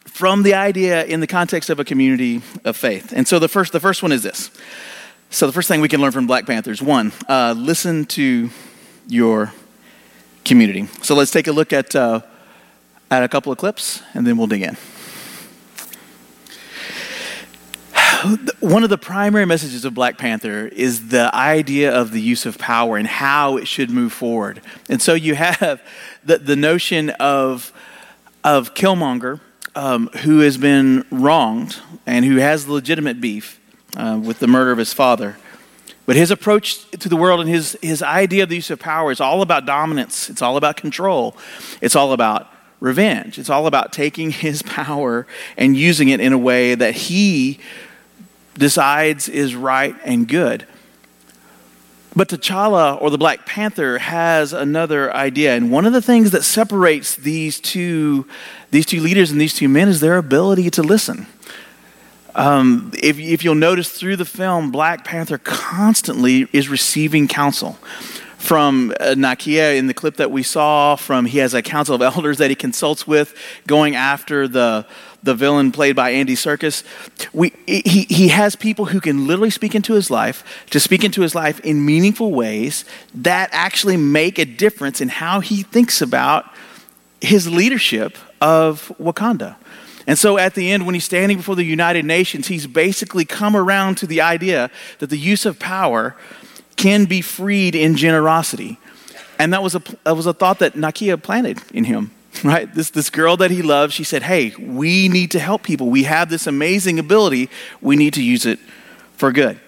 from 0.06 0.44
the 0.44 0.54
idea 0.54 1.06
in 1.06 1.22
the 1.22 1.28
context 1.28 1.72
of 1.72 1.80
a 1.80 1.86
community 1.86 2.42
of 2.66 2.78
faith. 2.78 3.14
And 3.16 3.28
so, 3.28 3.40
the 3.40 3.48
first, 3.48 3.72
the 3.72 3.80
first 3.80 4.04
one 4.04 4.12
is 4.12 4.22
this. 4.22 4.52
So, 5.32 5.48
the 5.48 5.54
first 5.54 5.68
thing 5.68 5.82
we 5.82 5.88
can 5.88 6.02
learn 6.02 6.12
from 6.12 6.28
Black 6.28 6.46
Panther 6.46 6.72
is 6.72 6.84
one, 6.84 7.14
uh, 7.28 7.56
listen 7.58 8.06
to 8.08 8.52
your 9.08 9.52
community. 10.46 10.88
So, 11.02 11.16
let's 11.16 11.32
take 11.32 11.48
a 11.48 11.52
look 11.52 11.74
at, 11.74 11.96
uh, 11.96 12.22
at 13.10 13.24
a 13.24 13.28
couple 13.28 13.52
of 13.52 13.58
clips 13.58 14.04
and 14.14 14.28
then 14.28 14.38
we'll 14.38 14.48
dig 14.48 14.62
in. 14.62 14.78
one 18.60 18.84
of 18.84 18.90
the 18.90 18.98
primary 18.98 19.46
messages 19.46 19.86
of 19.86 19.94
Black 19.94 20.18
Panther 20.18 20.68
is 20.68 21.10
the 21.10 21.34
idea 21.36 21.94
of 21.94 22.12
the 22.12 22.22
use 22.22 22.46
of 22.46 22.58
power 22.58 22.98
and 22.98 23.08
how 23.08 23.58
it 23.58 23.68
should 23.68 23.90
move 23.90 24.14
forward. 24.14 24.62
And 24.90 25.02
so 25.02 25.14
you 25.14 25.36
have 25.36 25.82
the, 26.24 26.38
the 26.38 26.56
notion 26.56 27.12
of, 27.12 27.74
of 28.44 28.74
Killmonger, 28.74 29.40
um, 29.76 30.08
who 30.24 30.40
has 30.40 30.58
been 30.58 31.06
wronged 31.12 31.80
and 32.06 32.26
who 32.26 32.38
has 32.38 32.68
legitimate 32.68 33.22
beef 33.22 33.60
uh, 33.96 34.20
with 34.22 34.40
the 34.40 34.48
murder 34.48 34.72
of 34.72 34.78
his 34.78 34.94
father. 34.94 35.38
But 36.06 36.16
his 36.16 36.32
approach 36.32 36.90
to 36.92 37.08
the 37.08 37.16
world 37.16 37.40
and 37.40 37.50
his, 37.50 37.78
his 37.82 38.04
idea 38.04 38.44
of 38.44 38.50
the 38.50 38.56
use 38.56 38.70
of 38.70 38.80
power 38.80 39.12
is 39.12 39.22
all 39.22 39.42
about 39.42 39.66
dominance, 39.66 40.30
it's 40.30 40.42
all 40.42 40.58
about 40.58 40.76
control, 40.76 41.38
it's 41.80 41.96
all 41.96 42.12
about 42.12 42.52
revenge. 42.82 43.38
It's 43.38 43.50
all 43.50 43.68
about 43.68 43.94
taking 43.94 44.32
his 44.32 44.62
power 44.64 45.26
and 45.56 45.78
using 45.78 46.10
it 46.10 46.20
in 46.20 46.34
a 46.34 46.38
way 46.38 46.76
that 46.76 46.96
he 46.96 47.60
decides 48.56 49.30
is 49.30 49.56
right 49.56 49.96
and 50.04 50.28
good. 50.28 50.66
But 52.14 52.28
T'Challa 52.28 53.02
or 53.02 53.10
the 53.10 53.18
Black 53.18 53.46
Panther 53.46 53.98
has 53.98 54.52
another 54.52 55.14
idea. 55.16 55.56
And 55.56 55.72
one 55.72 55.86
of 55.86 55.94
the 55.94 56.02
things 56.02 56.32
that 56.32 56.44
separates 56.44 57.16
these 57.16 57.60
two, 57.60 58.28
these 58.70 58.86
two 58.86 59.00
leaders 59.00 59.32
and 59.32 59.40
these 59.40 59.54
two 59.54 59.70
men 59.70 59.88
is 59.88 60.02
their 60.02 60.18
ability 60.18 60.70
to 60.72 60.84
listen. 60.84 61.26
Um, 62.36 62.92
if, 63.02 63.18
if 63.18 63.44
you'll 63.44 63.56
notice 63.56 63.90
through 63.90 64.18
the 64.18 64.26
film, 64.26 64.72
Black 64.72 65.06
Panther 65.06 65.38
constantly 65.38 66.48
is 66.52 66.70
receiving 66.70 67.28
counsel 67.28 67.78
from 68.38 68.94
uh, 69.00 69.14
Nakia 69.16 69.78
in 69.78 69.88
the 69.88 69.94
clip 69.94 70.16
that 70.16 70.32
we 70.32 70.44
saw. 70.44 70.96
From 70.96 71.26
he 71.26 71.38
has 71.38 71.54
a 71.54 71.62
council 71.62 71.96
of 71.96 72.02
elders 72.16 72.40
that 72.40 72.50
he 72.50 72.56
consults 72.56 73.06
with, 73.08 73.36
going 73.68 73.96
after 73.96 74.48
the 74.48 74.86
the 75.24 75.36
villain 75.36 75.72
played 75.72 75.96
by 75.96 76.12
Andy 76.12 76.36
Serkis. 76.36 76.84
We, 77.34 77.54
he, 77.68 78.08
he 78.10 78.28
has 78.30 78.56
people 78.56 78.86
who 78.86 79.00
can 79.00 79.28
literally 79.28 79.50
speak 79.50 79.76
into 79.76 79.94
his 79.94 80.10
life, 80.10 80.66
to 80.72 80.80
speak 80.80 81.04
into 81.04 81.22
his 81.22 81.36
life 81.36 81.60
in 81.62 81.86
meaningful 81.86 82.32
ways 82.32 82.86
that 83.14 83.50
actually 83.52 83.98
make 83.98 84.40
a 84.40 84.46
difference 84.46 85.02
in 85.02 85.10
how 85.10 85.40
he 85.40 85.64
thinks 85.64 86.02
about 86.02 86.46
his 87.20 87.48
leadership 87.50 88.18
of 88.42 88.92
Wakanda. 89.00 89.56
And 90.08 90.18
so 90.18 90.38
at 90.38 90.56
the 90.56 90.72
end, 90.72 90.86
when 90.86 90.96
he's 90.96 91.06
standing 91.06 91.38
before 91.38 91.56
the 91.56 91.64
United 91.64 92.06
Nations, 92.06 92.48
he's 92.48 92.66
basically 92.66 93.24
come 93.24 93.56
around 93.56 93.96
to 94.00 94.08
the 94.08 94.22
idea 94.22 94.72
that 95.00 95.12
the 95.12 95.18
use 95.18 95.46
of 95.46 95.60
power 95.60 96.16
can 96.76 97.06
be 97.06 97.22
freed 97.22 97.76
in 97.76 97.96
generosity. 97.96 98.80
And 99.38 99.54
that 99.54 99.62
was 99.62 99.76
a, 99.76 99.82
that 100.04 100.16
was 100.16 100.26
a 100.26 100.34
thought 100.34 100.60
that 100.60 100.74
Nakia 100.74 101.22
planted 101.22 101.60
in 101.74 101.84
him, 101.84 102.12
right? 102.44 102.74
This, 102.74 102.90
this 102.90 103.10
girl 103.10 103.38
that 103.38 103.52
he 103.52 103.62
loved, 103.62 103.94
she 103.94 104.04
said, 104.04 104.24
Hey, 104.24 104.54
we 104.58 105.08
need 105.10 105.32
to 105.32 105.40
help 105.40 105.64
people. 105.64 105.90
We 105.90 106.04
have 106.04 106.30
this 106.30 106.48
amazing 106.48 107.00
ability. 107.00 107.50
We 107.82 107.96
need 107.96 108.14
to 108.16 108.24
use 108.24 108.46
it 108.46 108.60
for 109.14 109.32
good. 109.32 109.60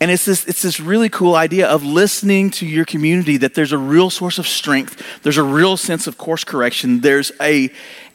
And 0.00 0.10
it's 0.10 0.24
this, 0.24 0.44
it's 0.44 0.62
this 0.62 0.80
really 0.80 1.08
cool 1.08 1.34
idea 1.34 1.68
of 1.68 1.82
listening 1.82 2.50
to 2.52 2.66
your 2.66 2.84
community 2.84 3.36
that 3.38 3.54
there's 3.54 3.72
a 3.72 3.78
real 3.78 4.10
source 4.10 4.38
of 4.38 4.46
strength, 4.46 5.02
there's 5.22 5.38
a 5.38 5.42
real 5.42 5.76
sense 5.76 6.06
of 6.06 6.18
course 6.18 6.44
correction, 6.44 7.00
there's 7.00 7.32
a, 7.40 7.70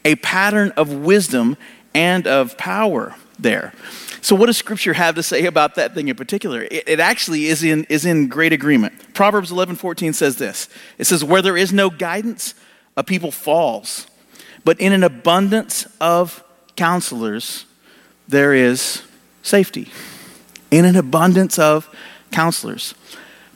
a 0.06 0.16
pattern 0.16 0.72
of 0.76 0.94
wisdom 0.94 1.58
and 1.94 2.28
of 2.28 2.58
power 2.58 3.16
there. 3.40 3.74
So, 4.22 4.36
what 4.36 4.48
does 4.48 4.58
Scripture 4.58 4.94
have 4.94 5.16
to 5.16 5.24
say 5.24 5.46
about 5.46 5.76
that 5.76 5.94
thing 5.94 6.10
in 6.10 6.16
particular? 6.16 6.64
It, 6.64 6.84
it, 6.88 7.00
actually 7.00 7.46
is 7.46 7.64
in, 7.64 7.86
is 7.86 8.06
in 8.06 8.28
great 8.28 8.52
agreement. 8.52 9.14
Proverbs 9.14 9.52
11 9.52 9.76
14 9.76 10.14
says 10.14 10.36
this 10.36 10.68
It 10.98 11.06
says, 11.06 11.24
Where 11.24 11.42
there 11.42 11.58
is 11.58 11.72
no 11.72 11.90
guidance, 11.90 12.54
a 13.00 13.04
people 13.04 13.32
falls, 13.32 14.08
but 14.66 14.78
in 14.82 14.92
an 14.92 15.04
abundance 15.04 15.88
of 16.02 16.44
counselors, 16.76 17.66
there 18.28 18.54
is 18.54 19.02
safety. 19.42 19.90
in 20.72 20.86
an 20.86 20.96
abundance 20.96 21.58
of 21.58 21.90
counselors. 22.32 22.94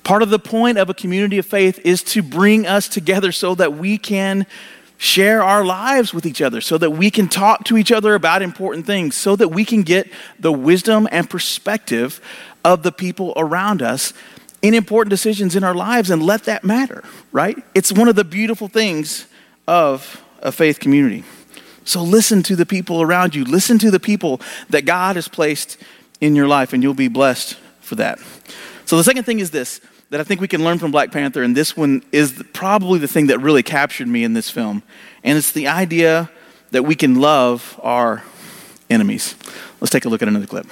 Part 0.03 0.23
of 0.23 0.29
the 0.29 0.39
point 0.39 0.77
of 0.77 0.89
a 0.89 0.93
community 0.93 1.38
of 1.38 1.45
faith 1.45 1.79
is 1.85 2.03
to 2.03 2.21
bring 2.21 2.65
us 2.65 2.88
together 2.88 3.31
so 3.31 3.55
that 3.55 3.73
we 3.73 3.97
can 3.97 4.45
share 4.97 5.43
our 5.43 5.65
lives 5.65 6.13
with 6.13 6.25
each 6.25 6.41
other, 6.41 6.62
so 6.62 6.77
that 6.77 6.91
we 6.91 7.12
can 7.12 7.27
talk 7.27 7.65
to 7.65 7.77
each 7.77 7.91
other 7.91 8.15
about 8.15 8.41
important 8.41 8.85
things, 8.85 9.15
so 9.15 9.35
that 9.35 9.50
we 9.50 9.65
can 9.65 9.83
get 9.83 10.09
the 10.39 10.51
wisdom 10.51 11.07
and 11.12 11.29
perspective 11.29 12.21
of 12.63 12.83
the 12.83 12.91
people 12.91 13.33
around 13.35 13.81
us 13.81 14.13
in 14.62 14.73
important 14.73 15.09
decisions 15.09 15.55
in 15.55 15.63
our 15.63 15.75
lives 15.75 16.09
and 16.09 16.23
let 16.23 16.45
that 16.45 16.63
matter, 16.63 17.03
right? 17.31 17.57
It's 17.75 17.91
one 17.91 18.07
of 18.07 18.15
the 18.15 18.23
beautiful 18.23 18.69
things 18.69 19.27
of 19.67 20.24
a 20.41 20.51
faith 20.51 20.79
community. 20.79 21.24
So 21.86 22.01
listen 22.01 22.43
to 22.43 22.55
the 22.55 22.65
people 22.65 23.01
around 23.01 23.36
you, 23.36 23.43
listen 23.43 23.77
to 23.79 23.91
the 23.91 24.00
people 24.00 24.39
that 24.70 24.86
God 24.86 25.15
has 25.15 25.27
placed 25.27 25.77
in 26.22 26.36
your 26.36 26.48
life, 26.48 26.74
and 26.74 26.82
you'll 26.82 26.93
be 26.93 27.10
blessed 27.10 27.55
for 27.82 27.96
that. 27.96 28.20
So 28.86 28.98
the 28.98 29.03
second 29.03 29.24
thing 29.24 29.39
is 29.39 29.51
this 29.51 29.82
that 30.10 30.20
I 30.20 30.24
think 30.24 30.41
we 30.41 30.48
can 30.48 30.63
learn 30.63 30.77
from 30.77 30.91
Black 30.91 31.12
Panther, 31.12 31.41
and 31.41 31.58
this 31.58 31.75
one 31.75 32.03
is 32.12 32.43
probably 32.53 33.00
the 33.00 33.08
thing 33.08 33.27
that 33.27 33.39
really 33.39 33.63
captured 33.63 34.08
me 34.08 34.24
in 34.24 34.34
this 34.34 34.48
film. 34.48 34.84
And 35.24 35.39
it's 35.39 35.51
the 35.51 35.67
idea 35.67 36.29
that 36.70 36.84
we 36.84 36.93
can 36.93 37.15
love 37.15 37.79
our 37.82 38.24
enemies. 38.91 39.36
Let's 39.82 39.89
take 39.89 40.05
a 40.05 40.10
look 40.10 40.22
at 40.22 40.27
another 40.27 40.46
clip. 40.46 40.67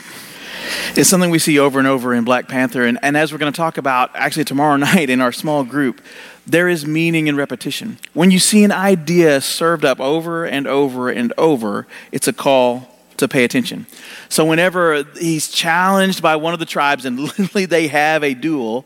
It's 0.95 1.09
something 1.09 1.29
we 1.29 1.39
see 1.39 1.59
over 1.59 1.79
and 1.79 1.87
over 1.87 2.13
in 2.13 2.23
Black 2.23 2.47
Panther. 2.47 2.85
And, 2.85 2.99
and 3.01 3.15
as 3.15 3.31
we're 3.31 3.37
going 3.37 3.51
to 3.51 3.57
talk 3.57 3.77
about 3.77 4.11
actually 4.15 4.45
tomorrow 4.45 4.77
night 4.77 5.09
in 5.09 5.21
our 5.21 5.31
small 5.31 5.63
group, 5.63 6.01
there 6.45 6.67
is 6.67 6.85
meaning 6.85 7.27
in 7.27 7.35
repetition. 7.35 7.97
When 8.13 8.31
you 8.31 8.39
see 8.39 8.63
an 8.63 8.71
idea 8.71 9.41
served 9.41 9.85
up 9.85 9.99
over 9.99 10.45
and 10.45 10.67
over 10.67 11.09
and 11.09 11.33
over, 11.37 11.87
it's 12.11 12.27
a 12.27 12.33
call 12.33 12.87
to 13.17 13.27
pay 13.27 13.43
attention. 13.43 13.85
So 14.29 14.45
whenever 14.45 15.03
he's 15.17 15.49
challenged 15.49 16.21
by 16.21 16.35
one 16.35 16.53
of 16.53 16.59
the 16.59 16.65
tribes 16.65 17.05
and 17.05 17.19
literally 17.39 17.65
they 17.65 17.87
have 17.87 18.23
a 18.23 18.33
duel, 18.33 18.85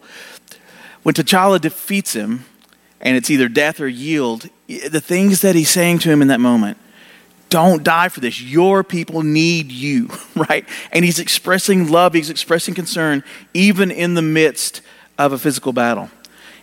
when 1.03 1.15
T'Challa 1.15 1.59
defeats 1.61 2.13
him, 2.13 2.45
and 3.01 3.15
it's 3.15 3.29
either 3.29 3.47
death 3.47 3.79
or 3.79 3.87
yield, 3.87 4.49
the 4.67 5.01
things 5.01 5.41
that 5.41 5.55
he's 5.55 5.69
saying 5.69 5.99
to 5.99 6.09
him 6.09 6.21
in 6.21 6.27
that 6.29 6.39
moment, 6.39 6.77
don't 7.55 7.83
die 7.83 8.09
for 8.09 8.19
this. 8.19 8.41
Your 8.41 8.83
people 8.83 9.23
need 9.23 9.71
you, 9.71 10.09
right? 10.35 10.67
And 10.91 11.05
he's 11.05 11.19
expressing 11.19 11.89
love, 11.89 12.13
he's 12.13 12.29
expressing 12.29 12.73
concern, 12.73 13.23
even 13.53 13.91
in 13.91 14.13
the 14.13 14.21
midst 14.21 14.81
of 15.17 15.31
a 15.31 15.37
physical 15.37 15.71
battle. 15.71 16.09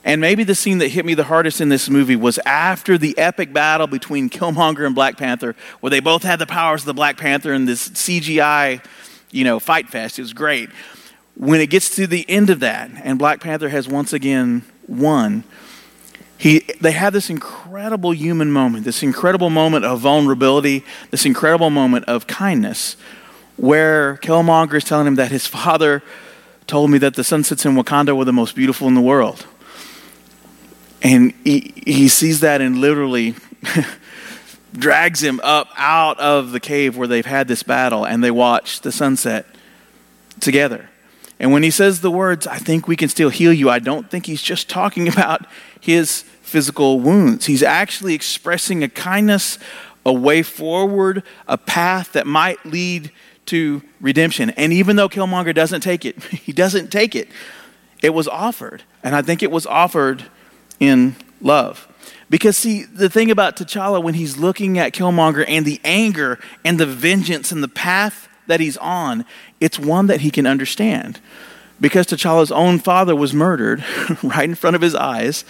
And 0.04 0.20
maybe 0.20 0.44
the 0.44 0.54
scene 0.54 0.78
that 0.78 0.88
hit 0.88 1.06
me 1.06 1.14
the 1.14 1.24
hardest 1.24 1.62
in 1.62 1.70
this 1.70 1.88
movie 1.88 2.16
was 2.16 2.38
after 2.44 2.98
the 2.98 3.16
epic 3.16 3.54
battle 3.54 3.86
between 3.86 4.28
Killmonger 4.28 4.84
and 4.84 4.94
Black 4.94 5.16
Panther, 5.16 5.56
where 5.80 5.88
they 5.88 6.00
both 6.00 6.24
had 6.24 6.38
the 6.38 6.46
powers 6.46 6.82
of 6.82 6.86
the 6.86 6.94
Black 6.94 7.16
Panther 7.16 7.54
and 7.54 7.66
this 7.66 7.88
CGI, 7.88 8.84
you 9.30 9.44
know, 9.44 9.58
fight 9.58 9.88
fest. 9.88 10.18
It 10.18 10.22
was 10.22 10.34
great 10.34 10.68
when 11.36 11.58
it 11.62 11.70
gets 11.70 11.96
to 11.96 12.06
the 12.06 12.28
end 12.28 12.50
of 12.50 12.60
that 12.60 12.90
and 13.02 13.18
Black 13.18 13.40
Panther 13.40 13.70
has 13.70 13.88
once 13.88 14.12
again 14.12 14.62
won, 14.86 15.44
he, 16.42 16.58
they 16.80 16.90
have 16.90 17.12
this 17.12 17.30
incredible 17.30 18.12
human 18.12 18.50
moment, 18.50 18.84
this 18.84 19.04
incredible 19.04 19.48
moment 19.48 19.84
of 19.84 20.00
vulnerability, 20.00 20.84
this 21.12 21.24
incredible 21.24 21.70
moment 21.70 22.06
of 22.06 22.26
kindness, 22.26 22.96
where 23.56 24.16
Killmonger 24.16 24.74
is 24.74 24.82
telling 24.82 25.06
him 25.06 25.14
that 25.14 25.30
his 25.30 25.46
father 25.62 26.02
told 26.66 26.90
me 26.90 26.98
that 26.98 27.14
the 27.14 27.22
sunsets 27.22 27.64
in 27.64 27.76
Wakanda 27.76 28.16
were 28.16 28.24
the 28.24 28.32
most 28.32 28.56
beautiful 28.56 28.88
in 28.88 28.94
the 28.94 29.00
world. 29.00 29.46
And 31.00 31.32
he, 31.44 31.72
he 31.86 32.08
sees 32.08 32.40
that 32.40 32.60
and 32.60 32.78
literally 32.78 33.36
drags 34.72 35.22
him 35.22 35.38
up 35.44 35.68
out 35.76 36.18
of 36.18 36.50
the 36.50 36.58
cave 36.58 36.96
where 36.96 37.06
they've 37.06 37.24
had 37.24 37.46
this 37.46 37.62
battle 37.62 38.04
and 38.04 38.22
they 38.24 38.32
watch 38.32 38.80
the 38.80 38.90
sunset 38.90 39.46
together. 40.40 40.88
And 41.38 41.52
when 41.52 41.62
he 41.62 41.70
says 41.70 42.00
the 42.00 42.10
words, 42.10 42.48
I 42.48 42.56
think 42.56 42.88
we 42.88 42.96
can 42.96 43.08
still 43.08 43.28
heal 43.28 43.52
you, 43.52 43.70
I 43.70 43.78
don't 43.78 44.10
think 44.10 44.26
he's 44.26 44.42
just 44.42 44.68
talking 44.68 45.06
about 45.12 45.46
his 45.80 46.24
physical 46.42 47.00
wounds. 47.00 47.46
He's 47.46 47.62
actually 47.62 48.14
expressing 48.14 48.82
a 48.82 48.88
kindness, 48.88 49.58
a 50.04 50.12
way 50.12 50.42
forward, 50.42 51.22
a 51.48 51.56
path 51.56 52.12
that 52.12 52.26
might 52.26 52.64
lead 52.66 53.10
to 53.46 53.82
redemption. 54.00 54.50
And 54.50 54.72
even 54.72 54.96
though 54.96 55.08
Killmonger 55.08 55.54
doesn't 55.54 55.80
take 55.80 56.04
it, 56.04 56.22
he 56.24 56.52
doesn't 56.52 56.90
take 56.90 57.14
it. 57.14 57.28
It 58.02 58.10
was 58.10 58.28
offered. 58.28 58.82
And 59.02 59.14
I 59.14 59.22
think 59.22 59.42
it 59.42 59.50
was 59.50 59.66
offered 59.66 60.24
in 60.80 61.16
love. 61.40 61.88
Because, 62.28 62.56
see, 62.56 62.84
the 62.84 63.10
thing 63.10 63.30
about 63.30 63.56
T'Challa 63.56 64.02
when 64.02 64.14
he's 64.14 64.38
looking 64.38 64.78
at 64.78 64.92
Killmonger 64.92 65.44
and 65.46 65.66
the 65.66 65.80
anger 65.84 66.38
and 66.64 66.80
the 66.80 66.86
vengeance 66.86 67.52
and 67.52 67.62
the 67.62 67.68
path 67.68 68.28
that 68.46 68.58
he's 68.58 68.78
on, 68.78 69.24
it's 69.60 69.78
one 69.78 70.06
that 70.06 70.22
he 70.22 70.30
can 70.30 70.46
understand. 70.46 71.20
Because 71.80 72.06
T'Challa's 72.06 72.50
own 72.50 72.78
father 72.78 73.14
was 73.14 73.34
murdered 73.34 73.84
right 74.22 74.48
in 74.48 74.54
front 74.54 74.76
of 74.76 74.82
his 74.82 74.94
eyes. 74.94 75.44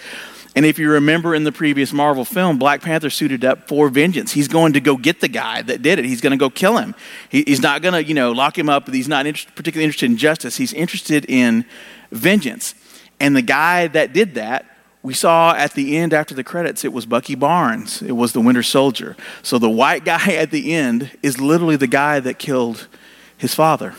And 0.55 0.65
if 0.65 0.77
you 0.77 0.91
remember 0.91 1.33
in 1.33 1.43
the 1.43 1.51
previous 1.51 1.91
Marvel 1.91 2.25
film, 2.25 2.59
Black 2.59 2.81
Panther 2.81 3.09
suited 3.09 3.43
up 3.43 3.67
for 3.67 3.89
vengeance. 3.89 4.33
He's 4.33 4.47
going 4.47 4.73
to 4.73 4.79
go 4.79 4.97
get 4.97 5.19
the 5.19 5.27
guy 5.27 5.63
that 5.63 5.81
did 5.81 5.97
it. 5.97 6.05
He's 6.05 6.21
going 6.21 6.31
to 6.31 6.37
go 6.37 6.49
kill 6.49 6.77
him. 6.77 6.93
He, 7.29 7.43
he's 7.47 7.61
not 7.61 7.81
going 7.81 7.93
to, 7.93 8.03
you 8.03 8.13
know, 8.13 8.31
lock 8.31 8.57
him 8.57 8.69
up. 8.69 8.87
He's 8.87 9.07
not 9.07 9.25
inter- 9.25 9.49
particularly 9.55 9.85
interested 9.85 10.11
in 10.11 10.17
justice. 10.17 10.57
He's 10.57 10.73
interested 10.73 11.25
in 11.27 11.65
vengeance. 12.11 12.75
And 13.19 13.35
the 13.35 13.41
guy 13.41 13.87
that 13.87 14.13
did 14.13 14.35
that 14.35 14.67
we 15.03 15.13
saw 15.13 15.53
at 15.53 15.73
the 15.73 15.97
end 15.97 16.13
after 16.13 16.33
the 16.33 16.43
credits 16.43 16.85
it 16.85 16.93
was 16.93 17.05
bucky 17.05 17.35
barnes 17.35 18.01
it 18.01 18.13
was 18.13 18.31
the 18.31 18.39
winter 18.39 18.63
soldier 18.63 19.15
so 19.41 19.59
the 19.59 19.69
white 19.69 20.05
guy 20.05 20.33
at 20.33 20.49
the 20.49 20.73
end 20.73 21.11
is 21.21 21.39
literally 21.39 21.75
the 21.75 21.87
guy 21.87 22.19
that 22.19 22.39
killed 22.39 22.87
his 23.37 23.53
father 23.53 23.93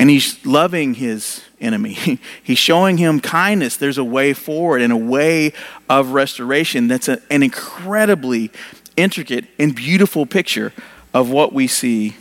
and 0.00 0.10
he's 0.10 0.44
loving 0.44 0.94
his 0.94 1.44
enemy 1.60 2.18
he's 2.42 2.58
showing 2.58 2.96
him 2.96 3.20
kindness 3.20 3.76
there's 3.76 3.98
a 3.98 4.04
way 4.04 4.32
forward 4.32 4.80
and 4.80 4.92
a 4.92 4.96
way 4.96 5.52
of 5.88 6.10
restoration 6.12 6.88
that's 6.88 7.08
a, 7.08 7.20
an 7.30 7.42
incredibly 7.42 8.50
intricate 8.96 9.44
and 9.58 9.76
beautiful 9.76 10.26
picture 10.26 10.72
of 11.14 11.30
what 11.30 11.52
we 11.52 11.66
see 11.66 12.16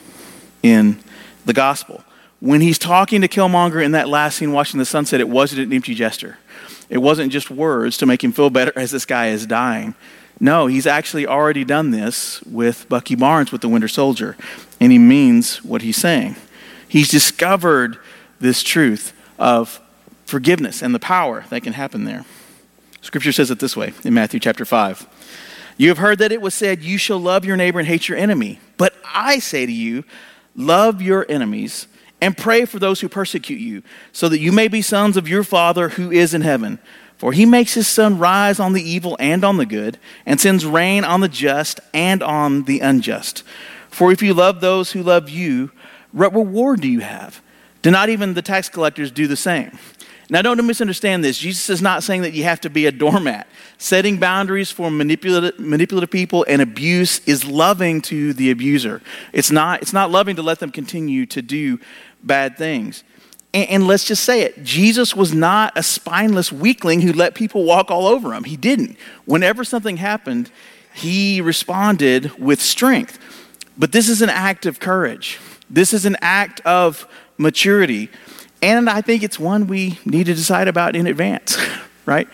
in 0.61 0.99
the 1.45 1.53
gospel 1.53 2.03
when 2.41 2.61
he's 2.61 2.77
talking 2.77 3.21
to 3.21 3.27
killmonger 3.27 3.83
in 3.83 3.93
that 3.93 4.07
last 4.07 4.37
scene 4.37 4.51
watching 4.51 4.77
the 4.77 4.85
sunset 4.85 5.19
it 5.19 5.29
wasn't 5.29 5.59
an 5.59 5.73
empty 5.73 5.95
gesture 5.95 6.37
it 6.89 6.97
wasn't 6.97 7.31
just 7.31 7.51
words 7.51 7.97
to 7.97 8.05
make 8.05 8.23
him 8.23 8.31
feel 8.31 8.49
better 8.49 8.73
as 8.75 8.91
this 8.91 9.05
guy 9.05 9.27
is 9.27 9.45
dying. 9.45 9.95
No, 10.41 10.67
he's 10.67 10.87
actually 10.87 11.27
already 11.27 11.65
done 11.65 11.91
this 11.91 12.41
with 12.43 12.87
Bucky 12.87 13.15
Barnes 13.15 13.51
with 13.51 13.61
the 13.61 13.67
Winter 13.67 13.89
Soldier, 13.89 14.37
and 14.79 14.91
he 14.91 14.97
means 14.97 15.63
what 15.63 15.81
he's 15.81 15.97
saying. 15.97 16.37
He's 16.89 17.07
discovered 17.07 17.97
this 18.39 18.61
truth 18.61 19.13
of 19.37 19.79
forgiveness 20.25 20.81
and 20.81 20.93
the 20.93 20.99
power 20.99 21.45
that 21.49 21.61
can 21.61 21.73
happen 21.73 22.03
there. 22.03 22.25
Scripture 23.01 23.31
says 23.31 23.49
it 23.49 23.59
this 23.59 23.77
way 23.77 23.93
in 24.03 24.13
Matthew 24.13 24.39
chapter 24.39 24.65
5. 24.65 25.07
You 25.77 25.87
have 25.87 25.99
heard 25.99 26.19
that 26.19 26.33
it 26.33 26.41
was 26.41 26.53
said, 26.53 26.83
You 26.83 26.97
shall 26.97 27.19
love 27.19 27.45
your 27.45 27.55
neighbor 27.55 27.79
and 27.79 27.87
hate 27.87 28.09
your 28.09 28.17
enemy. 28.17 28.59
But 28.75 28.93
I 29.05 29.39
say 29.39 29.65
to 29.65 29.71
you, 29.71 30.03
love 30.55 31.01
your 31.01 31.25
enemies 31.29 31.87
and 32.21 32.37
pray 32.37 32.65
for 32.65 32.79
those 32.79 32.99
who 32.99 33.07
persecute 33.07 33.59
you, 33.59 33.81
so 34.11 34.27
that 34.27 34.39
you 34.39 34.51
may 34.51 34.67
be 34.67 34.81
sons 34.81 35.15
of 35.15 35.29
your 35.29 35.43
Father 35.43 35.89
who 35.89 36.11
is 36.11 36.33
in 36.33 36.41
heaven. 36.41 36.79
For 37.17 37.31
he 37.31 37.45
makes 37.45 37.73
his 37.73 37.87
sun 37.87 38.17
rise 38.17 38.59
on 38.59 38.73
the 38.73 38.81
evil 38.81 39.15
and 39.19 39.43
on 39.43 39.57
the 39.57 39.65
good, 39.65 39.97
and 40.25 40.39
sends 40.39 40.65
rain 40.65 41.03
on 41.03 41.21
the 41.21 41.29
just 41.29 41.79
and 41.93 42.21
on 42.21 42.63
the 42.63 42.81
unjust. 42.81 43.43
For 43.89 44.11
if 44.11 44.21
you 44.21 44.33
love 44.33 44.59
those 44.59 44.91
who 44.91 45.01
love 45.01 45.29
you, 45.29 45.71
what 46.11 46.33
reward 46.33 46.81
do 46.81 46.87
you 46.87 46.99
have? 46.99 47.41
Do 47.81 47.91
not 47.91 48.09
even 48.09 48.33
the 48.33 48.41
tax 48.41 48.69
collectors 48.69 49.11
do 49.11 49.27
the 49.27 49.35
same? 49.35 49.77
Now, 50.31 50.43
don't 50.43 50.63
misunderstand 50.65 51.23
this. 51.23 51.39
Jesus 51.39 51.71
is 51.71 51.81
not 51.81 52.03
saying 52.03 52.21
that 52.21 52.33
you 52.33 52.43
have 52.43 52.61
to 52.61 52.69
be 52.69 52.85
a 52.85 52.91
doormat. 52.91 53.47
Setting 53.79 54.17
boundaries 54.17 54.69
for 54.69 54.91
manipulative, 54.91 55.59
manipulative 55.59 56.11
people 56.11 56.45
and 56.47 56.61
abuse 56.61 57.19
is 57.27 57.45
loving 57.45 57.99
to 58.03 58.33
the 58.33 58.51
abuser. 58.51 59.01
It's 59.33 59.49
not, 59.49 59.81
it's 59.81 59.93
not 59.93 60.11
loving 60.11 60.35
to 60.35 60.43
let 60.43 60.59
them 60.59 60.71
continue 60.71 61.25
to 61.27 61.41
do 61.41 61.79
bad 62.21 62.57
things. 62.57 63.03
And, 63.55 63.69
and 63.69 63.87
let's 63.87 64.03
just 64.03 64.23
say 64.23 64.41
it 64.41 64.63
Jesus 64.63 65.15
was 65.15 65.33
not 65.33 65.73
a 65.75 65.81
spineless 65.81 66.51
weakling 66.51 67.01
who 67.01 67.11
let 67.11 67.33
people 67.33 67.63
walk 67.63 67.89
all 67.89 68.05
over 68.05 68.33
him. 68.33 68.43
He 68.43 68.57
didn't. 68.57 68.97
Whenever 69.25 69.63
something 69.63 69.97
happened, 69.97 70.51
he 70.93 71.41
responded 71.41 72.37
with 72.37 72.61
strength. 72.61 73.17
But 73.77 73.93
this 73.93 74.09
is 74.09 74.21
an 74.21 74.29
act 74.29 74.67
of 74.67 74.79
courage, 74.79 75.39
this 75.69 75.93
is 75.93 76.05
an 76.05 76.17
act 76.21 76.61
of 76.61 77.07
maturity. 77.37 78.09
And 78.61 78.89
I 78.89 79.01
think 79.01 79.23
it's 79.23 79.39
one 79.39 79.67
we 79.67 79.99
need 80.05 80.25
to 80.25 80.33
decide 80.33 80.67
about 80.67 80.95
in 80.95 81.07
advance, 81.07 81.57
right? 82.05 82.27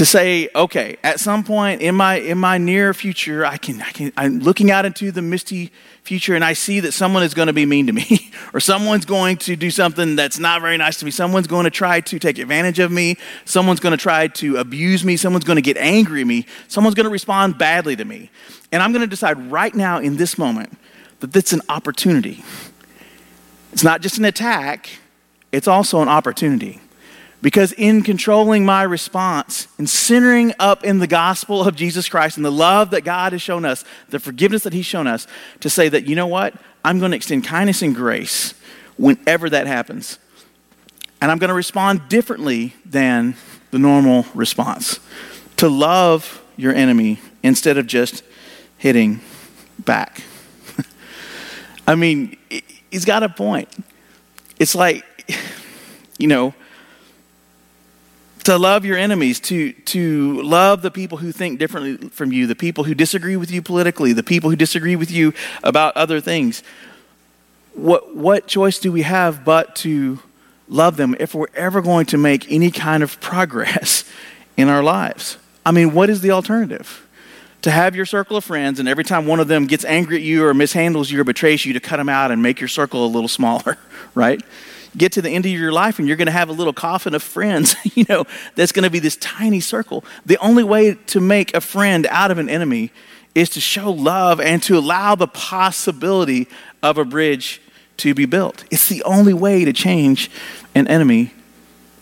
to 0.00 0.06
say, 0.06 0.48
okay, 0.54 0.96
at 1.04 1.20
some 1.20 1.44
point 1.44 1.82
in 1.82 1.94
my 1.94 2.14
in 2.14 2.38
my 2.38 2.56
near 2.56 2.94
future, 2.94 3.44
I 3.44 3.58
can 3.58 3.82
I 3.82 3.90
can 3.90 4.10
I'm 4.16 4.38
looking 4.38 4.70
out 4.70 4.86
into 4.86 5.12
the 5.12 5.20
misty 5.20 5.70
future 6.04 6.34
and 6.34 6.42
I 6.42 6.54
see 6.54 6.80
that 6.80 6.92
someone 6.92 7.22
is 7.22 7.34
going 7.34 7.48
to 7.48 7.52
be 7.52 7.66
mean 7.66 7.86
to 7.86 7.92
me, 7.92 8.32
or 8.54 8.60
someone's 8.60 9.04
going 9.04 9.36
to 9.38 9.56
do 9.56 9.70
something 9.70 10.16
that's 10.16 10.38
not 10.38 10.62
very 10.62 10.78
nice 10.78 10.98
to 11.00 11.04
me. 11.04 11.10
Someone's 11.10 11.46
going 11.46 11.64
to 11.64 11.70
try 11.70 12.00
to 12.00 12.18
take 12.18 12.38
advantage 12.38 12.78
of 12.78 12.90
me. 12.90 13.18
Someone's 13.44 13.78
going 13.78 13.90
to 13.90 14.02
try 14.02 14.28
to 14.28 14.56
abuse 14.56 15.04
me. 15.04 15.18
Someone's 15.18 15.44
going 15.44 15.56
to 15.56 15.62
get 15.62 15.76
angry 15.76 16.22
at 16.22 16.26
me. 16.26 16.46
Someone's 16.66 16.94
going 16.94 17.04
to 17.04 17.10
respond 17.10 17.58
badly 17.58 17.94
to 17.96 18.04
me. 18.06 18.30
And 18.72 18.82
I'm 18.82 18.92
going 18.92 19.02
to 19.02 19.06
decide 19.06 19.52
right 19.52 19.74
now 19.74 19.98
in 19.98 20.16
this 20.16 20.38
moment 20.38 20.78
that 21.20 21.32
that's 21.32 21.52
an 21.52 21.62
opportunity 21.68 22.42
It's 23.72 23.84
not 23.84 24.00
just 24.00 24.18
an 24.18 24.24
attack, 24.24 24.90
it's 25.52 25.68
also 25.68 26.02
an 26.02 26.08
opportunity. 26.08 26.80
Because 27.42 27.72
in 27.72 28.02
controlling 28.02 28.66
my 28.66 28.82
response 28.82 29.68
and 29.78 29.88
centering 29.88 30.52
up 30.58 30.84
in 30.84 30.98
the 30.98 31.06
gospel 31.06 31.66
of 31.66 31.74
Jesus 31.74 32.08
Christ 32.08 32.36
and 32.36 32.44
the 32.44 32.52
love 32.52 32.90
that 32.90 33.02
God 33.02 33.32
has 33.32 33.40
shown 33.40 33.64
us, 33.64 33.82
the 34.10 34.20
forgiveness 34.20 34.64
that 34.64 34.74
He's 34.74 34.84
shown 34.84 35.06
us, 35.06 35.26
to 35.60 35.70
say 35.70 35.88
that, 35.88 36.06
you 36.06 36.14
know 36.14 36.26
what? 36.26 36.54
I'm 36.84 36.98
going 36.98 37.12
to 37.12 37.16
extend 37.16 37.44
kindness 37.44 37.80
and 37.80 37.94
grace 37.94 38.52
whenever 38.98 39.48
that 39.48 39.66
happens. 39.66 40.18
And 41.22 41.30
I'm 41.30 41.38
going 41.38 41.48
to 41.48 41.54
respond 41.54 42.08
differently 42.08 42.74
than 42.84 43.36
the 43.70 43.78
normal 43.78 44.26
response. 44.34 45.00
To 45.56 45.68
love 45.68 46.42
your 46.56 46.74
enemy 46.74 47.20
instead 47.42 47.78
of 47.78 47.86
just 47.86 48.22
hitting 48.76 49.20
back. 49.78 50.22
I 51.90 51.96
mean, 51.96 52.36
he's 52.92 53.04
got 53.04 53.24
a 53.24 53.28
point. 53.28 53.68
It's 54.60 54.76
like, 54.76 55.04
you 56.18 56.28
know, 56.28 56.54
to 58.44 58.56
love 58.56 58.84
your 58.84 58.96
enemies, 58.96 59.40
to, 59.40 59.72
to 59.72 60.40
love 60.42 60.82
the 60.82 60.92
people 60.92 61.18
who 61.18 61.32
think 61.32 61.58
differently 61.58 62.08
from 62.10 62.30
you, 62.30 62.46
the 62.46 62.54
people 62.54 62.84
who 62.84 62.94
disagree 62.94 63.36
with 63.36 63.50
you 63.50 63.60
politically, 63.60 64.12
the 64.12 64.22
people 64.22 64.50
who 64.50 64.54
disagree 64.54 64.94
with 64.94 65.10
you 65.10 65.34
about 65.64 65.96
other 65.96 66.20
things. 66.20 66.62
What, 67.74 68.14
what 68.14 68.46
choice 68.46 68.78
do 68.78 68.92
we 68.92 69.02
have 69.02 69.44
but 69.44 69.74
to 69.76 70.20
love 70.68 70.96
them 70.96 71.16
if 71.18 71.34
we're 71.34 71.48
ever 71.54 71.82
going 71.82 72.06
to 72.06 72.16
make 72.16 72.52
any 72.52 72.70
kind 72.70 73.02
of 73.02 73.20
progress 73.20 74.04
in 74.56 74.68
our 74.68 74.84
lives? 74.84 75.38
I 75.66 75.72
mean, 75.72 75.92
what 75.92 76.08
is 76.08 76.20
the 76.20 76.30
alternative? 76.30 77.04
To 77.62 77.70
have 77.70 77.94
your 77.94 78.06
circle 78.06 78.36
of 78.36 78.44
friends, 78.44 78.80
and 78.80 78.88
every 78.88 79.04
time 79.04 79.26
one 79.26 79.38
of 79.38 79.48
them 79.48 79.66
gets 79.66 79.84
angry 79.84 80.16
at 80.16 80.22
you 80.22 80.44
or 80.44 80.54
mishandles 80.54 81.10
you 81.10 81.20
or 81.20 81.24
betrays 81.24 81.64
you, 81.66 81.74
to 81.74 81.80
cut 81.80 81.98
them 81.98 82.08
out 82.08 82.30
and 82.30 82.42
make 82.42 82.60
your 82.60 82.68
circle 82.68 83.04
a 83.04 83.08
little 83.08 83.28
smaller, 83.38 83.76
right? 84.14 84.42
get 84.96 85.12
to 85.12 85.22
the 85.22 85.30
end 85.30 85.46
of 85.46 85.52
your 85.52 85.72
life 85.72 85.98
and 85.98 86.08
you're 86.08 86.16
going 86.16 86.26
to 86.26 86.32
have 86.32 86.48
a 86.48 86.52
little 86.52 86.72
coffin 86.72 87.14
of 87.14 87.22
friends, 87.22 87.76
you 87.94 88.04
know, 88.08 88.24
that's 88.54 88.72
going 88.72 88.84
to 88.84 88.90
be 88.90 88.98
this 88.98 89.16
tiny 89.16 89.60
circle. 89.60 90.04
The 90.26 90.38
only 90.38 90.64
way 90.64 90.94
to 90.94 91.20
make 91.20 91.54
a 91.54 91.60
friend 91.60 92.06
out 92.10 92.30
of 92.30 92.38
an 92.38 92.48
enemy 92.48 92.92
is 93.34 93.48
to 93.50 93.60
show 93.60 93.90
love 93.90 94.40
and 94.40 94.62
to 94.64 94.76
allow 94.76 95.14
the 95.14 95.28
possibility 95.28 96.48
of 96.82 96.98
a 96.98 97.04
bridge 97.04 97.62
to 97.98 98.14
be 98.14 98.26
built. 98.26 98.64
It's 98.70 98.88
the 98.88 99.02
only 99.04 99.34
way 99.34 99.64
to 99.64 99.72
change 99.72 100.30
an 100.74 100.88
enemy 100.88 101.32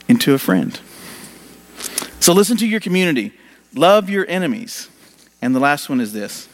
into 0.09 0.33
a 0.33 0.38
friend. 0.38 0.79
So 2.21 2.33
listen 2.33 2.57
to 2.59 2.67
your 2.67 2.81
community, 2.81 3.33
love 3.75 4.09
your 4.09 4.27
enemies. 4.29 4.88
And 5.40 5.54
the 5.54 5.61
last 5.61 5.88
one 5.88 6.00
is 6.00 6.12
this 6.12 6.49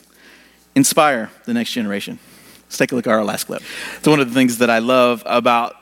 inspire 0.74 1.30
the 1.44 1.54
next 1.54 1.72
generation. 1.72 2.18
Let's 2.64 2.78
take 2.78 2.92
a 2.92 2.94
look 2.94 3.06
at 3.06 3.12
our 3.12 3.24
last 3.24 3.44
clip. 3.44 3.62
It's 3.98 4.08
one 4.08 4.20
of 4.20 4.28
the 4.28 4.34
things 4.34 4.58
that 4.58 4.70
I 4.70 4.78
love 4.80 5.22
about 5.26 5.76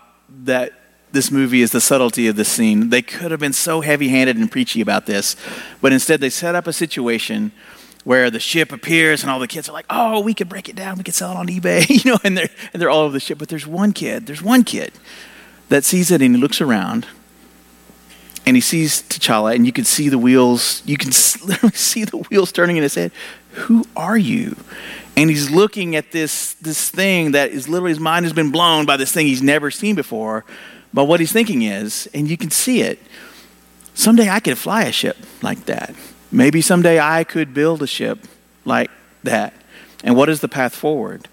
that 0.45 0.73
this 1.13 1.31
movie 1.31 1.63
is 1.63 1.71
the 1.73 1.81
subtlety 1.81 2.27
of 2.27 2.37
the 2.37 2.45
scene. 2.45 2.91
They 2.91 3.03
could 3.03 3.31
have 3.31 3.41
been 3.41 3.53
so 3.53 3.81
heavy 3.81 4.09
handed 4.09 4.37
and 4.37 4.51
preachy 4.51 4.81
about 4.81 5.07
this, 5.07 5.37
but 5.81 5.93
instead 5.93 6.21
they 6.21 6.31
set 6.31 6.55
up 6.55 6.67
a 6.67 6.73
situation 6.73 7.53
where 8.05 8.31
the 8.31 8.41
ship 8.41 8.73
appears 8.73 9.23
and 9.23 9.31
all 9.31 9.39
the 9.39 9.47
kids 9.47 9.69
are 9.69 9.73
like, 9.73 9.87
oh, 9.89 10.21
we 10.21 10.35
could 10.35 10.49
break 10.49 10.69
it 10.69 10.75
down, 10.75 10.99
we 10.99 11.05
could 11.05 11.15
sell 11.15 11.31
it 11.31 11.37
on 11.37 11.47
eBay, 11.47 11.89
you 12.05 12.11
know, 12.11 12.19
and 12.25 12.37
they're, 12.37 12.49
and 12.73 12.81
they're 12.83 12.91
all 12.91 13.03
over 13.03 13.13
the 13.13 13.21
ship. 13.21 13.39
But 13.39 13.49
there's 13.49 13.67
one 13.67 13.93
kid, 13.93 14.27
there's 14.27 14.43
one 14.43 14.65
kid 14.65 14.93
that 15.69 15.85
sees 15.85 16.11
it 16.11 16.21
and 16.21 16.35
he 16.35 16.41
looks 16.41 16.61
around 16.61 17.07
and 18.47 18.57
he 18.57 18.61
sees 18.61 19.03
T'Challa 19.03 19.55
and 19.55 19.65
you 19.67 19.73
can 19.73 19.85
see 19.85 20.09
the 20.09 20.19
wheels, 20.19 20.83
you 20.85 20.97
can 20.97 21.09
literally 21.45 21.75
see 21.75 22.05
the 22.05 22.19
wheels 22.19 22.53
turning 22.53 22.77
in 22.77 22.83
his 22.83 22.95
head. 22.95 23.13
Who 23.53 23.85
are 23.97 24.19
you? 24.19 24.57
and 25.17 25.29
he's 25.29 25.51
looking 25.51 25.95
at 25.95 26.11
this, 26.13 26.55
this 26.55 26.91
thing 26.91 27.33
that 27.33 27.51
is 27.51 27.69
literally 27.69 27.91
his 27.91 28.01
mind 28.01 28.25
has 28.25 28.33
been 28.33 28.51
blown 28.51 28.87
by 28.87 28.97
this 28.97 29.13
thing 29.13 29.27
he's 29.27 29.43
never 29.43 29.71
seen 29.71 29.95
before. 29.95 30.45
But 30.95 31.05
what 31.05 31.21
he's 31.21 31.33
thinking 31.33 31.63
is, 31.63 32.09
and 32.15 32.29
you 32.29 32.37
can 32.37 32.51
see 32.51 32.81
it, 32.83 32.99
someday 33.95 34.29
I 34.29 34.41
could 34.41 34.59
fly 34.59 34.85
a 34.85 34.93
ship 34.93 35.17
like 35.43 35.67
that. 35.67 35.95
Maybe 36.31 36.63
someday 36.63 36.99
I 36.99 37.25
could 37.25 37.53
build 37.53 37.83
a 37.83 37.87
ship 37.87 38.21
like 38.65 38.91
that. 39.23 39.55
And 40.03 40.17
what 40.17 40.29
is 40.29 40.41
the 40.41 40.49
path 40.49 40.75
forward? 40.75 41.29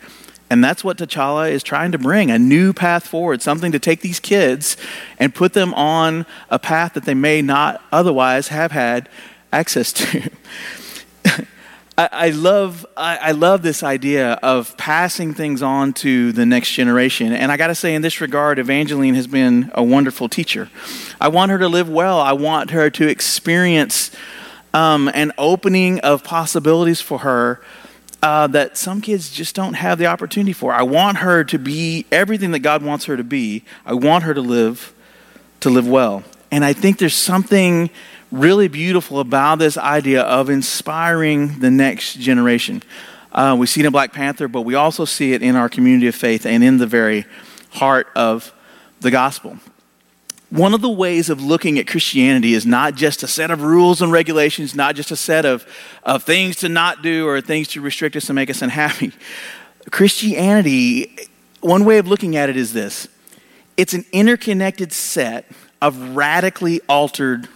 And 0.50 0.64
that's 0.64 0.84
what 0.84 0.98
T'Challa 0.98 1.52
is 1.52 1.62
trying 1.62 1.92
to 1.92 2.00
bring 2.00 2.32
a 2.32 2.40
new 2.40 2.74
path 2.74 3.08
forward, 3.08 3.42
something 3.42 3.72
to 3.72 3.80
take 3.80 4.02
these 4.02 4.20
kids 4.20 4.78
and 5.20 5.34
put 5.34 5.54
them 5.54 5.74
on 5.76 6.26
a 6.50 6.58
path 6.58 6.94
that 6.94 7.06
they 7.06 7.14
may 7.14 7.42
not 7.42 7.82
otherwise 7.92 8.48
have 8.48 8.72
had 8.72 9.10
access 9.54 9.94
to. 9.94 10.32
I, 11.98 12.30
love 12.30 12.86
I, 12.96 13.18
I, 13.18 13.32
love 13.34 13.62
this 13.62 13.84
idea 13.84 14.34
of 14.36 14.78
passing 14.78 15.34
things 15.34 15.62
on 15.62 15.92
to 15.96 16.32
the 16.32 16.46
next 16.46 16.72
generation. 16.72 17.34
And 17.34 17.52
I 17.52 17.58
got 17.58 17.68
to 17.68 17.76
say, 17.76 17.94
in 17.94 18.02
this 18.02 18.22
regard, 18.22 18.58
Evangeline 18.58 19.16
has 19.16 19.28
been 19.28 19.70
a 19.74 19.84
wonderful 19.84 20.30
teacher. 20.30 20.70
I 21.20 21.28
want 21.28 21.52
her 21.52 21.58
to 21.58 21.68
live 21.68 21.90
well. 21.90 22.22
I 22.22 22.32
want 22.32 22.72
her 22.72 22.90
to 22.90 23.08
experience 23.10 24.12
um, 24.74 25.12
an 25.14 25.34
opening 25.38 26.00
of 26.00 26.24
possibilities 26.24 27.02
for 27.02 27.20
her 27.20 27.62
uh, 28.22 28.48
that 28.48 28.78
some 28.78 29.02
kids 29.02 29.30
just 29.30 29.56
don't 29.56 29.74
have 29.74 29.98
the 29.98 30.06
opportunity 30.06 30.54
for. 30.54 30.74
I 30.74 30.84
want 30.84 31.18
her 31.18 31.44
to 31.46 31.58
be 31.58 32.06
everything 32.12 32.52
that 32.52 32.60
God 32.60 32.84
wants 32.84 33.06
her 33.06 33.16
to 33.16 33.24
be. 33.24 33.64
I 33.86 33.94
want 33.94 34.24
her 34.26 34.34
to 34.34 34.42
live 34.42 34.94
to 35.62 35.70
live 35.70 35.88
well. 35.88 36.24
And 36.52 36.66
I 36.66 36.74
think 36.74 36.98
there's 36.98 37.16
something 37.16 37.90
really 38.32 38.68
beautiful 38.68 39.20
about 39.20 39.60
this 39.60 39.78
idea 39.78 40.22
of 40.22 40.50
inspiring 40.50 41.60
the 41.60 41.72
next 41.72 42.16
generation. 42.16 42.84
Uh, 43.32 43.56
we 43.60 43.68
see 43.68 43.82
it 43.82 43.86
in 43.86 43.92
Black 43.92 44.14
Panther, 44.14 44.48
but 44.48 44.62
we 44.62 44.76
also 44.76 45.06
see 45.06 45.34
it 45.34 45.42
in 45.42 45.56
our 45.56 45.70
community 45.70 46.08
of 46.08 46.16
faith 46.16 46.46
and 46.46 46.64
in 46.64 46.78
the 46.78 46.88
very 46.88 47.26
heart 47.72 48.08
of 48.16 48.54
the 49.02 49.12
gospel. 49.12 49.58
One 50.50 50.74
of 50.74 50.82
the 50.82 50.90
ways 50.90 51.30
of 51.30 51.42
looking 51.42 51.78
at 51.78 51.86
Christianity 51.86 52.56
is 52.56 52.66
not 52.66 52.96
just 52.96 53.22
a 53.22 53.28
set 53.28 53.52
of 53.52 53.62
rules 53.62 54.02
and 54.02 54.12
regulations, 54.12 54.74
not 54.74 54.96
just 54.96 55.12
a 55.12 55.16
set 55.16 55.46
of, 55.46 55.66
of 56.04 56.24
things 56.24 56.56
to 56.58 56.70
not 56.70 57.04
do 57.04 57.28
or 57.28 57.40
things 57.40 57.68
to 57.70 57.82
restrict 57.82 58.16
us 58.16 58.30
and 58.30 58.36
make 58.36 58.50
us 58.50 58.64
unhappy. 58.64 59.12
Christianity, 59.92 61.16
one 61.62 61.86
way 61.86 62.00
of 62.00 62.08
looking 62.08 62.36
at 62.36 62.50
it 62.50 62.58
is 62.58 62.74
this 62.74 63.08
it's 63.78 63.94
an 63.94 64.06
interconnected 64.12 64.92
set 64.92 65.46
of 65.82 66.16
radically 66.16 66.82
altered 66.90 67.48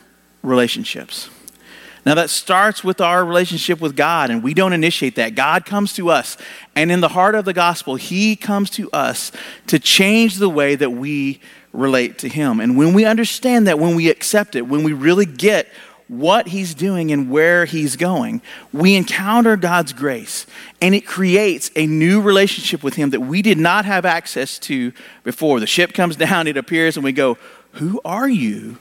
relationships. 0.41 1.29
Now, 2.05 2.15
that 2.15 2.29
starts 2.29 2.83
with 2.83 2.99
our 2.99 3.23
relationship 3.23 3.79
with 3.79 3.95
God, 3.95 4.29
and 4.29 4.43
we 4.43 4.53
don't 4.53 4.73
initiate 4.73 5.15
that. 5.15 5.35
God 5.35 5.65
comes 5.65 5.93
to 5.93 6.09
us, 6.09 6.37
and 6.75 6.91
in 6.91 6.99
the 6.99 7.09
heart 7.09 7.33
of 7.33 7.45
the 7.45 7.53
gospel, 7.53 7.95
He 7.95 8.35
comes 8.35 8.69
to 8.71 8.91
us 8.91 9.31
to 9.67 9.79
change 9.79 10.37
the 10.37 10.49
way 10.49 10.75
that 10.75 10.91
we 10.91 11.39
relate 11.73 12.19
to 12.19 12.29
Him. 12.29 12.59
And 12.59 12.77
when 12.77 12.93
we 12.93 13.03
understand 13.05 13.67
that, 13.67 13.79
when 13.79 13.95
we 13.95 14.09
accept 14.09 14.55
it, 14.55 14.67
when 14.67 14.83
we 14.83 14.93
really 14.93 15.25
get 15.25 15.67
what 16.07 16.47
He's 16.47 16.73
doing 16.73 17.11
and 17.11 17.29
where 17.29 17.65
He's 17.65 17.95
going, 17.95 18.41
we 18.71 18.95
encounter 18.95 19.57
God's 19.57 19.91
grace, 19.91 20.45
and 20.81 20.95
it 20.95 21.05
creates 21.05 21.71
a 21.75 21.87
new 21.87 22.21
relationship 22.21 22.83
with 22.83 22.95
Him 22.95 23.09
that 23.09 23.21
we 23.21 23.41
did 23.41 23.57
not 23.57 23.85
have 23.85 24.05
access 24.05 24.59
to 24.59 24.93
before. 25.23 25.59
The 25.59 25.67
ship 25.67 25.93
comes 25.93 26.15
down, 26.17 26.47
it 26.47 26.55
appears, 26.55 26.95
and 26.95 27.03
we 27.03 27.11
go, 27.11 27.37
Who 27.73 27.99
are 28.05 28.29
you? 28.29 28.77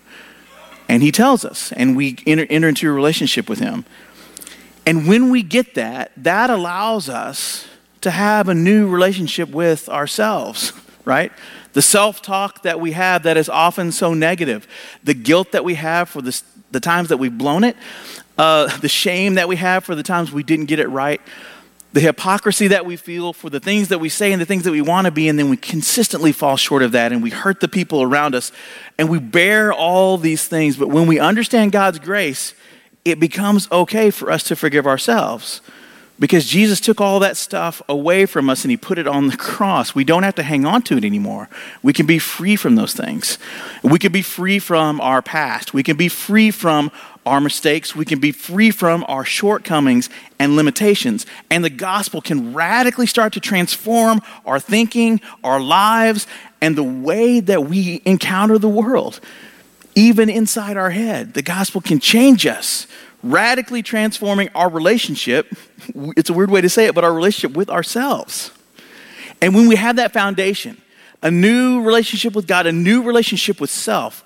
And 0.89 1.03
he 1.03 1.11
tells 1.11 1.43
us, 1.43 1.73
and 1.73 1.97
we 1.97 2.19
enter, 2.27 2.47
enter 2.51 2.69
into 2.69 2.87
a 2.87 2.93
relationship 2.93 3.49
with 3.49 3.61
him. 3.61 3.87
And 4.85 5.09
when 5.09 5.31
we 5.31 5.43
get 5.43 5.75
that, 5.75 6.13
that 6.19 6.51
allows 6.51 7.09
us 7.09 7.67
to 8.03 8.11
have 8.11 8.49
a 8.49 8.55
new 8.55 8.89
relationship 8.89 9.49
with 9.49 9.89
ourselves, 9.89 10.75
right? 11.07 11.33
The 11.73 11.83
self 11.83 12.21
talk 12.23 12.63
that 12.63 12.81
we 12.81 12.93
have 12.93 13.23
that 13.23 13.37
is 13.37 13.49
often 13.49 13.93
so 13.93 14.15
negative, 14.15 14.67
the 15.03 15.15
guilt 15.15 15.53
that 15.53 15.65
we 15.65 15.75
have 15.75 16.09
for 16.09 16.21
the, 16.21 16.41
the 16.71 16.81
times 16.81 17.09
that 17.09 17.17
we've 17.17 17.37
blown 17.37 17.65
it, 17.65 17.77
uh, 18.39 18.77
the 18.79 18.89
shame 18.89 19.35
that 19.35 19.49
we 19.49 19.57
have 19.57 19.85
for 19.85 19.95
the 19.95 20.03
times 20.03 20.33
we 20.33 20.43
didn't 20.43 20.67
get 20.67 20.79
it 20.79 20.89
right, 20.89 21.21
the 21.93 22.01
hypocrisy 22.01 22.69
that 22.69 22.87
we 22.87 22.97
feel 22.97 23.33
for 23.33 23.51
the 23.51 23.61
things 23.61 23.89
that 23.89 23.99
we 23.99 24.09
say 24.09 24.33
and 24.33 24.41
the 24.41 24.47
things 24.47 24.65
that 24.65 24.71
we 24.71 24.81
want 24.81 25.07
to 25.07 25.11
be, 25.11 25.29
and 25.29 25.39
then 25.39 25.51
we 25.51 25.57
consistently 25.57 26.33
fall 26.33 26.57
short 26.57 26.83
of 26.83 26.93
that 26.93 27.13
and 27.13 27.23
we 27.23 27.31
hurt 27.31 27.61
the 27.61 27.69
people 27.69 28.03
around 28.03 28.35
us 28.35 28.53
and 28.99 29.09
we 29.09 29.19
bear 29.19 29.73
all 29.73 30.17
these 30.17 30.47
things. 30.47 30.77
But 30.77 30.89
when 30.89 31.07
we 31.07 31.19
understand 31.19 31.73
God's 31.73 31.99
grace, 31.99 32.55
it 33.05 33.21
becomes 33.21 33.71
okay 33.71 34.11
for 34.11 34.31
us 34.31 34.43
to 34.45 34.57
forgive 34.57 34.87
ourselves 34.87 35.61
because 36.19 36.47
Jesus 36.47 36.81
took 36.81 37.01
all 37.01 37.19
that 37.21 37.37
stuff 37.37 37.83
away 37.89 38.27
from 38.27 38.49
us 38.49 38.65
and 38.65 38.71
he 38.71 38.77
put 38.77 38.99
it 38.99 39.07
on 39.07 39.27
the 39.27 39.37
cross. 39.37 39.95
We 39.95 40.05
don't 40.05 40.23
have 40.23 40.37
to 40.37 40.43
hang 40.43 40.65
on 40.65 40.83
to 40.83 40.97
it 40.97 41.05
anymore. 41.05 41.49
We 41.83 41.93
can 41.93 42.07
be 42.07 42.19
free 42.19 42.55
from 42.55 42.77
those 42.77 42.95
things. 42.95 43.39
We 43.83 43.99
can 43.99 44.13
be 44.13 44.23
free 44.23 44.59
from 44.59 45.01
our 45.01 45.23
past. 45.23 45.75
We 45.75 45.83
can 45.83 45.97
be 45.97 46.09
free 46.09 46.51
from 46.51 46.93
our 47.25 47.41
mistakes. 47.41 47.95
We 47.95 48.05
can 48.05 48.19
be 48.19 48.33
free 48.33 48.71
from 48.71 49.05
our 49.09 49.25
shortcomings 49.25 50.11
and 50.39 50.57
limitations. 50.57 51.27
And 51.51 51.65
the 51.65 51.71
gospel 51.71 52.21
can 52.21 52.53
radically 52.53 53.07
start 53.07 53.33
to 53.35 53.41
transform 53.41 54.21
our 54.45 54.61
thinking, 54.61 55.21
our 55.43 55.61
lives, 55.61 56.27
and 56.61 56.77
the 56.77 56.83
way 56.83 57.41
that 57.41 57.65
we 57.65 58.03
encounter 58.05 58.59
the 58.59 58.69
world. 58.69 59.21
Even 59.95 60.31
inside 60.31 60.77
our 60.77 60.91
head, 60.91 61.35
the 61.35 61.43
gospel 61.43 61.81
can 61.81 62.01
change 62.01 62.47
us, 62.47 62.87
radically 63.23 63.83
transforming 63.83 64.49
our 64.55 64.69
relationship. 64.69 65.55
It's 65.95 66.31
a 66.31 66.33
weird 66.33 66.51
way 66.51 66.61
to 66.61 66.69
say 66.69 66.87
it, 66.87 66.95
but 66.95 67.05
our 67.05 67.13
relationship 67.13 67.57
with 67.57 67.71
ourselves. 67.71 68.51
And 69.41 69.55
when 69.55 69.69
we 69.69 69.77
have 69.77 69.97
that 69.97 70.13
foundation, 70.13 70.81
a 71.23 71.31
new 71.31 71.83
relationship 71.83 72.35
with 72.35 72.47
God, 72.47 72.67
a 72.67 72.73
new 72.73 73.03
relationship 73.03 73.61
with 73.61 73.71
self, 73.71 74.25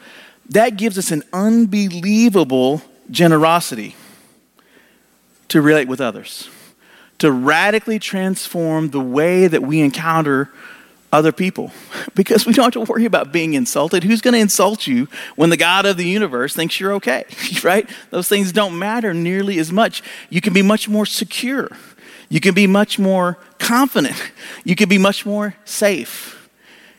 that 0.51 0.77
gives 0.77 0.97
us 0.99 1.11
an 1.11 1.23
unbelievable 1.33 2.83
generosity 3.11 3.97
to 5.49 5.61
relate 5.61 5.89
with 5.89 6.01
others, 6.01 6.49
to 7.19 7.31
radically 7.31 7.99
transform 7.99 8.91
the 8.91 9.01
way 9.01 9.47
that 9.47 9.63
we 9.63 9.81
encounter 9.81 10.51
other 11.17 11.33
people 11.33 11.73
because 12.15 12.47
we 12.47 12.53
don't 12.53 12.75
have 12.75 12.87
to 12.87 12.93
worry 12.93 13.07
about 13.07 13.33
being 13.33 13.55
insulted. 13.55 14.05
Who's 14.05 14.21
going 14.21 14.35
to 14.35 14.41
insult 14.41 14.87
you 14.87 15.09
when 15.35 15.51
the 15.51 15.57
God 15.57 15.87
of 15.87 15.97
the 15.97 16.07
universe 16.07 16.55
thinks 16.55 16.79
you're 16.79 16.93
okay, 16.95 17.25
right? 17.65 17.89
Those 18.11 18.29
things 18.29 18.53
don't 18.53 18.79
matter 18.79 19.15
nearly 19.15 19.59
as 19.59 19.73
much. 19.73 20.03
You 20.31 20.41
can 20.41 20.53
be 20.53 20.63
much 20.63 20.89
more 20.89 21.07
secure. 21.07 21.71
You 22.29 22.41
can 22.41 22.55
be 22.55 22.67
much 22.67 22.99
more 22.99 23.39
confident. 23.59 24.17
You 24.65 24.75
can 24.75 24.89
be 24.89 24.99
much 24.99 25.25
more 25.25 25.55
safe 25.65 26.51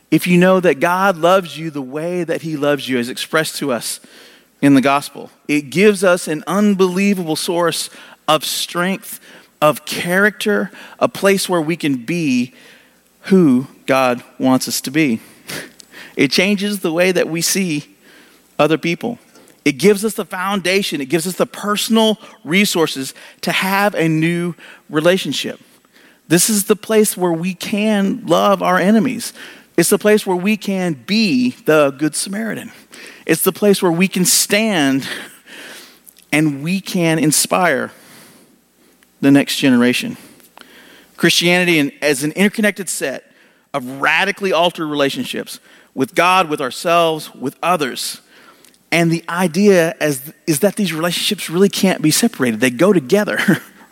if 0.10 0.26
you 0.26 0.38
know 0.38 0.62
that 0.62 0.80
God 0.80 1.18
loves 1.18 1.58
you 1.58 1.70
the 1.70 1.82
way 1.82 2.24
that 2.24 2.42
He 2.42 2.56
loves 2.56 2.88
you, 2.88 2.98
as 2.98 3.10
expressed 3.10 3.58
to 3.58 3.74
us 3.74 4.00
in 4.62 4.74
the 4.74 4.82
gospel. 4.82 5.32
It 5.48 5.70
gives 5.70 6.04
us 6.04 6.30
an 6.30 6.46
unbelievable 6.48 7.36
source 7.36 7.90
of 8.28 8.46
strength, 8.46 9.20
of 9.62 9.86
character, 9.86 10.72
a 11.00 11.10
place 11.10 11.50
where 11.50 11.62
we 11.62 11.76
can 11.76 12.06
be 12.06 12.54
who 13.28 13.68
God 13.86 14.24
wants 14.40 14.68
us 14.68 14.82
to 14.82 14.92
be. 14.92 15.22
It 16.16 16.32
changes 16.32 16.80
the 16.80 16.92
way 16.92 17.12
that 17.12 17.30
we 17.30 17.42
see 17.42 17.96
other 18.58 18.78
people. 18.78 19.20
It 19.64 19.74
gives 19.74 20.06
us 20.06 20.14
the 20.14 20.26
foundation, 20.26 21.02
it 21.02 21.10
gives 21.10 21.28
us 21.28 21.36
the 21.36 21.46
personal 21.46 22.18
resources 22.44 23.14
to 23.42 23.52
have 23.52 23.94
a 23.96 24.08
new 24.08 24.56
relationship. 24.90 25.60
This 26.28 26.50
is 26.50 26.66
the 26.66 26.76
place 26.76 27.16
where 27.16 27.34
we 27.34 27.54
can 27.54 28.26
love 28.26 28.64
our 28.64 28.78
enemies. 28.78 29.34
It's 29.78 29.90
the 29.90 30.00
place 30.00 30.26
where 30.26 30.36
we 30.36 30.58
can 30.58 30.94
be 30.94 31.52
the 31.66 31.92
Good 31.92 32.16
Samaritan. 32.16 32.72
It's 33.26 33.44
the 33.44 33.52
place 33.52 33.82
where 33.82 33.92
we 33.92 34.08
can 34.08 34.26
stand 34.26 35.08
and 36.32 36.64
we 36.64 36.82
can 36.82 37.20
inspire 37.20 37.92
the 39.22 39.32
next 39.32 39.58
generation. 39.58 40.18
Christianity 41.18 41.98
as 42.02 42.24
an 42.24 42.32
interconnected 42.34 42.90
set 42.90 43.32
of 43.74 43.86
radically 44.02 44.54
altered 44.54 44.88
relationships 44.88 45.60
with 45.94 46.16
God, 46.16 46.50
with 46.50 46.62
ourselves, 46.62 47.34
with 47.34 47.58
others. 47.62 48.22
And 48.92 49.12
the 49.12 49.24
idea 49.28 49.96
is 50.00 50.60
that 50.60 50.76
these 50.76 50.94
relationships 50.94 51.50
really 51.50 51.70
can't 51.70 52.02
be 52.02 52.12
separated, 52.12 52.60
they 52.60 52.70
go 52.70 52.94
together. 52.94 53.40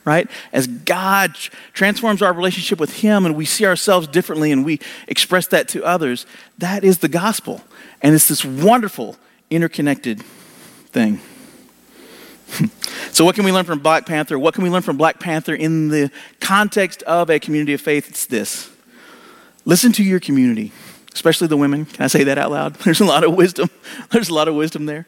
right? 0.06 0.30
As 0.54 0.68
God 0.68 1.36
transforms 1.74 2.22
our 2.22 2.32
relationship 2.32 2.80
with 2.80 2.98
Him 2.98 3.26
and 3.26 3.36
we 3.36 3.44
see 3.44 3.66
ourselves 3.66 4.08
differently 4.08 4.52
and 4.52 4.64
we 4.64 4.80
express 5.08 5.48
that 5.48 5.68
to 5.70 5.84
others, 5.84 6.28
that 6.60 6.84
is 6.84 7.00
the 7.00 7.08
gospel. 7.08 7.62
And 8.04 8.14
it's 8.14 8.28
this 8.28 8.46
wonderful 8.46 9.18
interconnected 9.50 10.22
thing. 10.92 11.20
So, 13.12 13.26
what 13.26 13.36
can 13.36 13.44
we 13.44 13.52
learn 13.52 13.66
from 13.66 13.80
Black 13.80 14.06
Panther? 14.06 14.38
What 14.38 14.54
can 14.54 14.64
we 14.64 14.70
learn 14.70 14.82
from 14.82 14.98
Black 14.98 15.20
Panther 15.20 15.56
in 15.56 15.90
the 15.90 16.12
context 16.40 17.04
of 17.04 17.30
a 17.30 17.40
community 17.40 17.74
of 17.74 17.82
faith? 17.82 18.10
It's 18.10 18.26
this 18.26 18.70
listen 19.66 19.92
to 19.94 20.04
your 20.04 20.20
community, 20.20 20.72
especially 21.14 21.48
the 21.48 21.58
women. 21.58 21.86
Can 21.86 22.04
I 22.04 22.08
say 22.08 22.24
that 22.26 22.38
out 22.38 22.52
loud? 22.52 22.76
There's 22.86 23.02
a 23.02 23.06
lot 23.06 23.24
of 23.24 23.34
wisdom. 23.34 23.70
There's 24.12 24.30
a 24.30 24.34
lot 24.34 24.48
of 24.48 24.56
wisdom 24.56 24.86
there. 24.86 25.08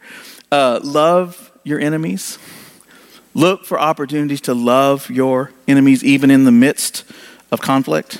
Uh, 0.52 0.80
love 0.84 1.52
your 1.64 1.80
enemies. 1.80 2.40
Look 3.34 3.66
for 3.66 3.80
opportunities 3.80 4.42
to 4.42 4.56
love 4.56 5.10
your 5.12 5.52
enemies, 5.68 6.04
even 6.04 6.32
in 6.32 6.44
the 6.44 6.52
midst 6.52 7.04
of 7.52 7.62
conflict. 7.62 8.20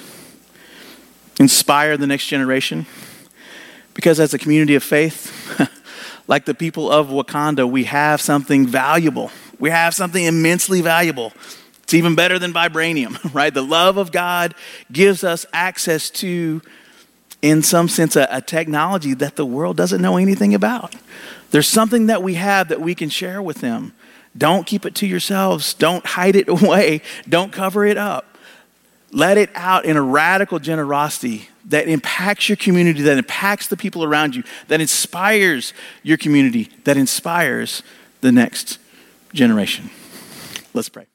Inspire 1.40 1.98
the 1.98 2.08
next 2.08 2.28
generation. 2.28 2.86
Because 3.94 4.20
as 4.20 4.34
a 4.36 4.38
community 4.38 4.76
of 4.76 4.84
faith, 4.84 5.60
like 6.28 6.46
the 6.46 6.54
people 6.54 6.92
of 6.92 7.08
Wakanda, 7.08 7.70
we 7.70 7.86
have 7.86 8.22
something 8.22 8.68
valuable. 8.68 9.32
We 9.60 9.70
have 9.70 9.96
something 9.96 10.24
immensely 10.24 10.82
valuable. 10.82 11.34
It's 11.84 11.94
even 11.94 12.16
better 12.16 12.38
than 12.38 12.54
vibranium, 12.54 13.18
right? 13.34 13.54
The 13.54 13.64
love 13.64 13.98
of 13.98 14.12
God 14.12 14.54
gives 14.92 15.24
us 15.24 15.46
access 15.54 16.10
to, 16.12 16.62
in 17.42 17.64
some 17.64 17.88
sense, 17.88 18.16
a, 18.18 18.28
a, 18.30 18.42
technology 18.42 19.14
that 19.14 19.38
the 19.38 19.46
world 19.46 19.78
doesn't 19.78 20.02
know 20.02 20.18
anything 20.18 20.54
about. 20.54 20.96
There's 21.52 21.68
something 21.68 22.08
that 22.08 22.22
we 22.22 22.34
have 22.34 22.68
that 22.68 22.82
we 22.82 22.94
can 22.94 23.10
share 23.10 23.42
with 23.42 23.62
them. 23.62 23.94
Don't 24.38 24.68
keep 24.68 24.86
it 24.86 24.96
to 24.96 25.08
yourselves. 25.08 25.74
Don't 25.74 26.06
hide 26.06 26.36
it 26.36 26.50
away. 26.50 27.02
Don't 27.28 27.54
cover 27.54 27.86
it 27.86 27.98
up. 27.98 28.38
Let 29.14 29.38
it 29.38 29.50
out 29.56 29.86
in 29.86 29.96
a 29.96 30.02
radical 30.02 30.60
generosity 30.60 31.48
that 31.68 31.88
impacts 31.88 32.50
your 32.50 32.56
community, 32.56 33.02
that 33.04 33.18
impacts 33.18 33.68
the 33.68 33.78
people 33.78 34.04
around 34.04 34.36
you, 34.36 34.44
that 34.68 34.82
inspires 34.82 35.74
your 36.04 36.18
community, 36.18 36.70
that 36.84 36.98
inspires 36.98 37.84
the 38.22 38.32
next 38.32 38.80
generation. 39.34 39.90
Let's 40.74 40.90
pray. 40.90 41.08